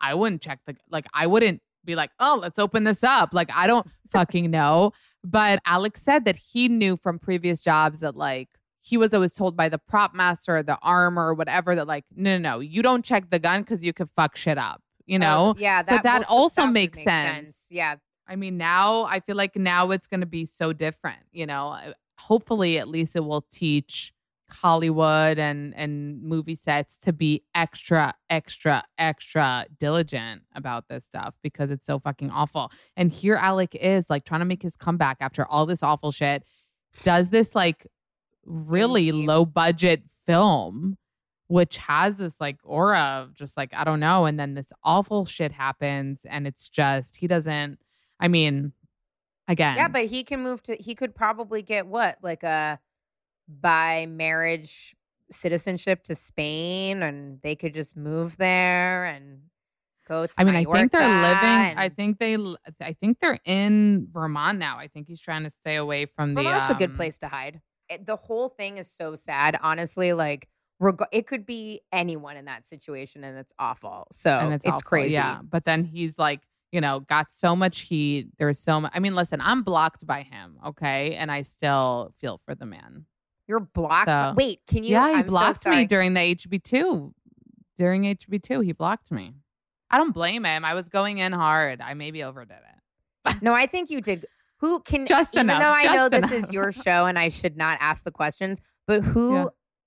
[0.00, 3.30] I wouldn't check the like I wouldn't be like, oh, let's open this up.
[3.32, 4.92] Like I don't fucking know.
[5.24, 8.48] But Alex said that he knew from previous jobs that like
[8.80, 12.04] he was always told by the prop master or the armor or whatever that like,
[12.14, 14.82] no, no, no, you don't check the gun because you could fuck shit up.
[15.06, 15.48] You oh, know?
[15.50, 15.82] Oh, yeah.
[15.82, 17.66] So that will- also that makes make sense.
[17.70, 17.96] Yeah.
[18.26, 21.20] I mean, now I feel like now it's going to be so different.
[21.32, 21.76] You know,
[22.18, 24.12] hopefully, at least it will teach
[24.50, 31.70] Hollywood and and movie sets to be extra, extra, extra diligent about this stuff because
[31.70, 32.70] it's so fucking awful.
[32.96, 36.44] And here Alec is like trying to make his comeback after all this awful shit.
[37.02, 37.86] Does this like
[38.44, 40.96] really low budget film
[41.48, 45.24] which has this like aura of just like I don't know and then this awful
[45.24, 47.78] shit happens and it's just he doesn't
[48.20, 48.72] I mean
[49.48, 50.76] again Yeah, but he can move to.
[50.76, 52.78] He could probably get what like a
[53.48, 54.94] by marriage
[55.30, 59.40] citizenship to Spain, and they could just move there and
[60.06, 60.32] go to.
[60.38, 62.36] I mean I think they're Mallorca living I think they
[62.80, 64.78] I think they're in Vermont now.
[64.78, 67.28] I think he's trying to stay away from the Vermont's a good um, place to
[67.28, 67.60] hide.
[67.88, 70.12] It, the whole thing is so sad, honestly.
[70.12, 74.06] Like, reg- it could be anyone in that situation, and it's awful.
[74.12, 75.14] So and it's, it's, awful, crazy.
[75.14, 76.40] Yeah, but then he's like,
[76.70, 78.28] you know, got so much heat.
[78.38, 78.92] There's so much.
[78.94, 83.06] I mean, listen, I'm blocked by him, okay, and I still feel for the man.
[83.48, 84.08] You're blocked.
[84.08, 84.90] So- Wait, can you?
[84.90, 87.14] yeah, he I'm so blocked me during the HB two.
[87.76, 89.34] During HB two, he blocked me.
[89.90, 90.64] I don't blame him.
[90.64, 91.80] I was going in hard.
[91.80, 93.42] I maybe overdid it.
[93.42, 94.26] No, I think you did.
[94.58, 95.06] Who can?
[95.06, 97.78] Just even enough, though I know just this is your show and I should not
[97.80, 99.44] ask the questions, but who Yeah.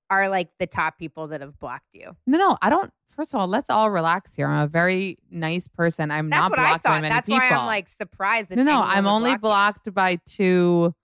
[0.10, 2.16] are like the top people that have blocked you?
[2.26, 2.92] No, no, I don't.
[3.10, 4.48] First of all, let's all relax here.
[4.48, 6.10] I'm a very nice person.
[6.12, 7.40] I'm That's not what I blocked by many That's people.
[7.40, 8.50] why I'm like surprised.
[8.50, 9.92] That no, no, I'm only block you.
[9.92, 10.96] blocked by two.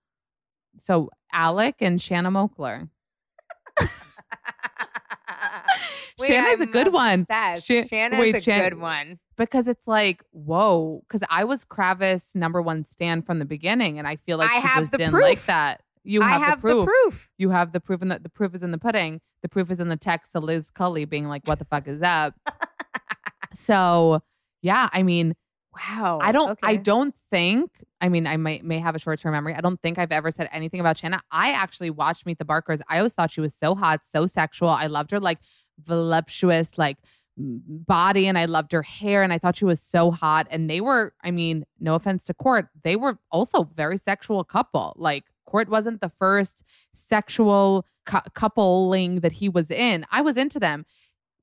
[0.79, 2.89] So Alec and Shanna Moakler.
[6.19, 7.21] Wait, Shanna's a I'm good one.
[7.21, 7.67] obsessed.
[7.67, 9.19] Shan- Shanna's wait, a good one.
[9.35, 14.07] because it's like whoa because i was kravis number one stand from the beginning and
[14.07, 15.23] i feel like I she have just the didn't proof.
[15.23, 16.85] like that you have, I have the, proof.
[16.87, 17.29] proof.
[17.37, 19.79] you have the proof and the, the proof is in the pudding the proof is
[19.79, 22.33] in the text to Liz Culley being like what the fuck is up
[23.53, 24.21] so
[24.63, 25.35] yeah i mean
[25.77, 26.19] Wow.
[26.21, 27.71] i don't i don't think
[28.01, 30.49] i mean i might may have a short-term memory i don't think i've ever said
[30.51, 31.21] anything about shanna.
[31.31, 32.81] I actually watched meet the barkers.
[32.89, 34.69] I always thought she was so hot so sexual.
[34.69, 35.39] I loved her like
[35.83, 36.97] voluptuous like
[37.37, 40.47] body and I loved her hair and I thought she was so hot.
[40.49, 44.93] And they were I mean no offense to Kourt they were also very sexual couple.
[44.97, 46.63] Like Kourt wasn't the first
[46.93, 50.05] sexual cou- coupling that he was in.
[50.11, 50.85] I was into them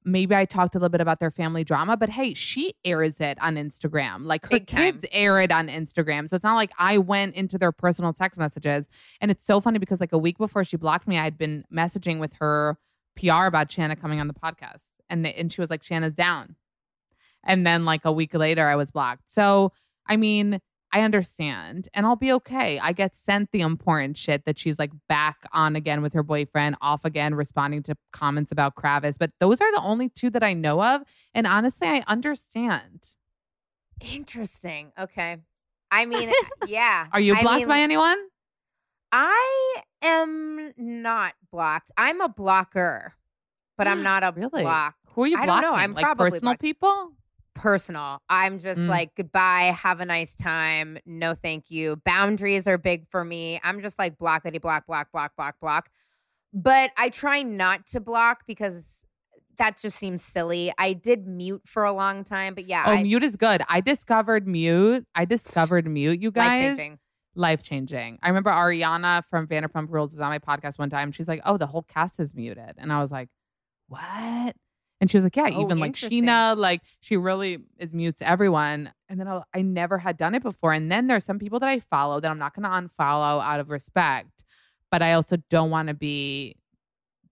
[0.04, 3.38] maybe I talked a little bit about their family drama but hey she airs it
[3.40, 4.92] on Instagram like her Big time.
[4.92, 8.38] kids air it on Instagram so it's not like I went into their personal text
[8.38, 8.88] messages
[9.20, 11.64] and it's so funny because like a week before she blocked me I had been
[11.72, 12.76] messaging with her
[13.16, 14.82] PR about Shanna coming on the podcast.
[15.08, 16.56] And, they, and she was like, Shanna's down.
[17.44, 19.30] And then like a week later, I was blocked.
[19.30, 19.72] So,
[20.08, 20.60] I mean,
[20.94, 22.78] I understand and I'll be okay.
[22.78, 26.76] I get sent the important shit that she's like back on again with her boyfriend,
[26.80, 29.16] off again, responding to comments about Kravis.
[29.18, 31.02] But those are the only two that I know of.
[31.34, 33.14] And honestly, I understand.
[34.00, 34.92] Interesting.
[34.98, 35.38] Okay.
[35.90, 36.30] I mean,
[36.66, 37.06] yeah.
[37.12, 38.16] Are you I blocked mean, by anyone?
[39.10, 41.90] I am not blocked.
[41.96, 43.14] I'm a blocker,
[43.76, 44.62] but I'm not a Really?
[44.62, 44.94] block.
[45.14, 45.62] Who are you I blocking?
[45.62, 45.76] don't know.
[45.76, 46.60] I'm like probably personal blocked.
[46.62, 47.12] people?
[47.54, 48.20] Personal.
[48.28, 48.88] I'm just Mm.
[48.88, 49.74] like, goodbye.
[49.80, 50.98] Have a nice time.
[51.06, 51.96] No, thank you.
[52.04, 53.60] Boundaries are big for me.
[53.62, 55.88] I'm just like blockity, block, block, block, block, block.
[56.52, 59.04] But I try not to block because
[59.58, 60.72] that just seems silly.
[60.78, 63.62] I did mute for a long time, but yeah, Oh, I, mute is good.
[63.68, 65.06] I discovered mute.
[65.14, 66.76] I discovered mute, you guys.
[66.76, 66.98] changing.
[67.36, 68.16] life changing.
[68.22, 71.10] I remember Ariana from Vanderpump Rules was on my podcast one time.
[71.10, 73.28] She's like, "Oh, the whole cast is muted," and I was like,
[73.88, 74.54] "What?"
[75.04, 75.92] And she was like, "Yeah, Oh, even like.
[75.92, 80.42] Scheana, like she really is mutes everyone." And then I, I never had done it
[80.42, 80.72] before.
[80.72, 83.60] And then there's some people that I follow that I'm not going to unfollow out
[83.60, 84.46] of respect,
[84.90, 86.56] but I also don't want to be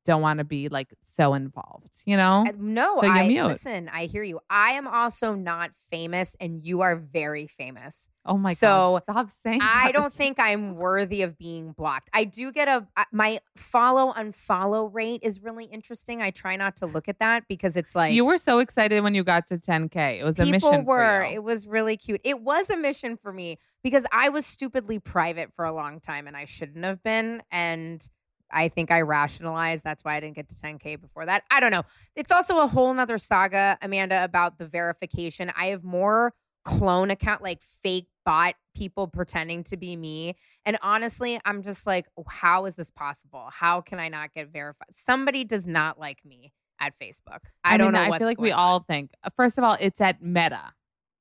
[0.05, 2.45] don't want to be like so involved, you know?
[2.59, 3.45] No, So I mute.
[3.47, 3.89] listen.
[3.93, 4.41] I hear you.
[4.51, 8.09] I am also not famous, and you are very famous.
[8.27, 9.61] oh my so god, stop saying.
[9.63, 9.93] I that.
[9.93, 12.09] don't think I'm worthy of being blocked.
[12.13, 16.21] I do get a my follow unfollow rate is really interesting.
[16.23, 19.15] I try not to look at that because it's like you were so excited when
[19.15, 20.21] you got to 10k.
[20.21, 21.23] It was a people mission were.
[21.25, 21.35] for you.
[21.37, 22.21] It was really cute.
[22.25, 26.27] It was a mission for me because I was stupidly private for a long time,
[26.27, 27.43] and I shouldn't have been.
[27.51, 28.05] And
[28.53, 31.45] I think I rationalized that's why I didn't get to 10k before that.
[31.51, 31.83] I don't know.
[32.15, 35.53] It's also a whole nother saga, Amanda, about the verification.
[35.57, 36.35] I have more
[36.65, 40.37] clone account, like fake bot people pretending to be me.
[40.65, 43.49] And honestly, I'm just like, how is this possible?
[43.51, 44.89] How can I not get verified?
[44.91, 47.41] Somebody does not like me at Facebook.
[47.65, 48.13] I, don't mean, know.
[48.13, 49.11] I feel like we all think.
[49.25, 50.73] uh, First of all, it's at Meta.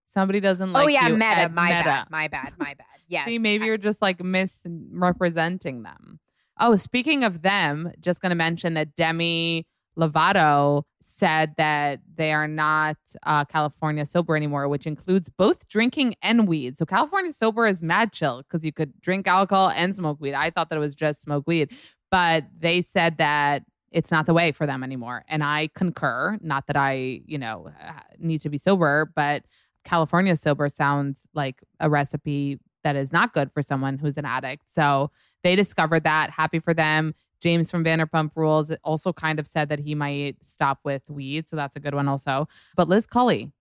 [0.08, 1.50] Somebody doesn't like oh yeah, you Meta.
[1.50, 1.84] My Meta.
[1.84, 2.08] bad.
[2.10, 2.54] My bad.
[2.58, 2.86] My bad.
[3.08, 3.28] Yes.
[3.28, 6.21] See, maybe I- you're just like misrepresenting them.
[6.64, 9.66] Oh, speaking of them, just going to mention that Demi
[9.98, 16.48] Lovato said that they are not uh, California sober anymore, which includes both drinking and
[16.48, 16.78] weed.
[16.78, 20.36] So California sober is mad chill because you could drink alcohol and smoke weed.
[20.36, 21.72] I thought that it was just smoke weed,
[22.12, 25.24] but they said that it's not the way for them anymore.
[25.28, 26.38] And I concur.
[26.42, 27.72] Not that I, you know,
[28.20, 29.44] need to be sober, but
[29.84, 34.74] California sober sounds like a recipe that is not good for someone who's an addict.
[34.74, 35.12] So
[35.44, 36.30] they discovered that.
[36.32, 37.14] Happy for them.
[37.42, 41.50] James from Vanderpump Rules also kind of said that he might stop with weed.
[41.50, 42.48] So that's a good one also.
[42.76, 43.52] But Liz Culley,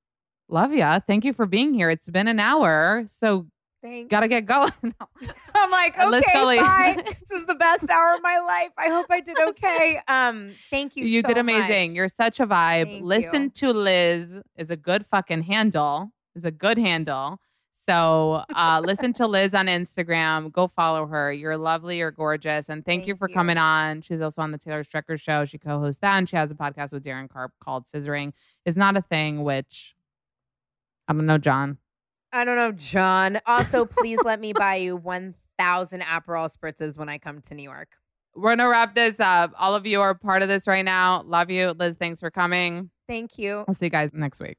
[0.48, 1.00] love ya.
[1.00, 1.88] Thank you for being here.
[1.88, 3.04] It's been an hour.
[3.08, 3.46] So
[3.82, 4.10] Thanks.
[4.10, 4.70] gotta get going.
[5.54, 6.58] I'm like, Uh, Liz okay, Culley.
[6.58, 7.02] bye.
[7.06, 8.70] this was the best hour of my life.
[8.76, 9.98] I hope I did okay.
[10.06, 11.06] Um, thank you.
[11.06, 11.92] You so did amazing.
[11.92, 11.96] much.
[11.96, 12.84] You're such a vibe.
[12.84, 13.50] Thank Listen you.
[13.50, 16.12] to Liz is a good fucking handle.
[16.34, 17.40] Is a good handle.
[17.80, 20.52] So uh, listen to Liz on Instagram.
[20.52, 21.32] Go follow her.
[21.32, 21.96] You're lovely.
[21.96, 22.68] You're gorgeous.
[22.68, 23.34] And thank, you for you.
[23.34, 24.02] coming on.
[24.02, 25.46] She's also on the Taylor Strecker show.
[25.46, 28.34] She co-hosts that, and she has a podcast with Daryn Carp called Scissoring.
[28.66, 29.42] Is not a thing.
[29.44, 29.96] Which
[31.08, 31.78] I don't know, John.
[32.32, 33.40] I don't know, John.
[33.46, 34.96] Also, please let me buy you
[35.58, 37.88] 1,000 Aperol spritzes when I come to New York.
[38.34, 39.52] We're gonna wrap this up.
[39.58, 41.22] All of you are part of this right now.
[41.22, 41.96] Love you, Liz.
[41.96, 42.90] Thanks for coming.
[43.08, 43.64] Thank you.
[43.66, 44.58] I'll see you guys next week.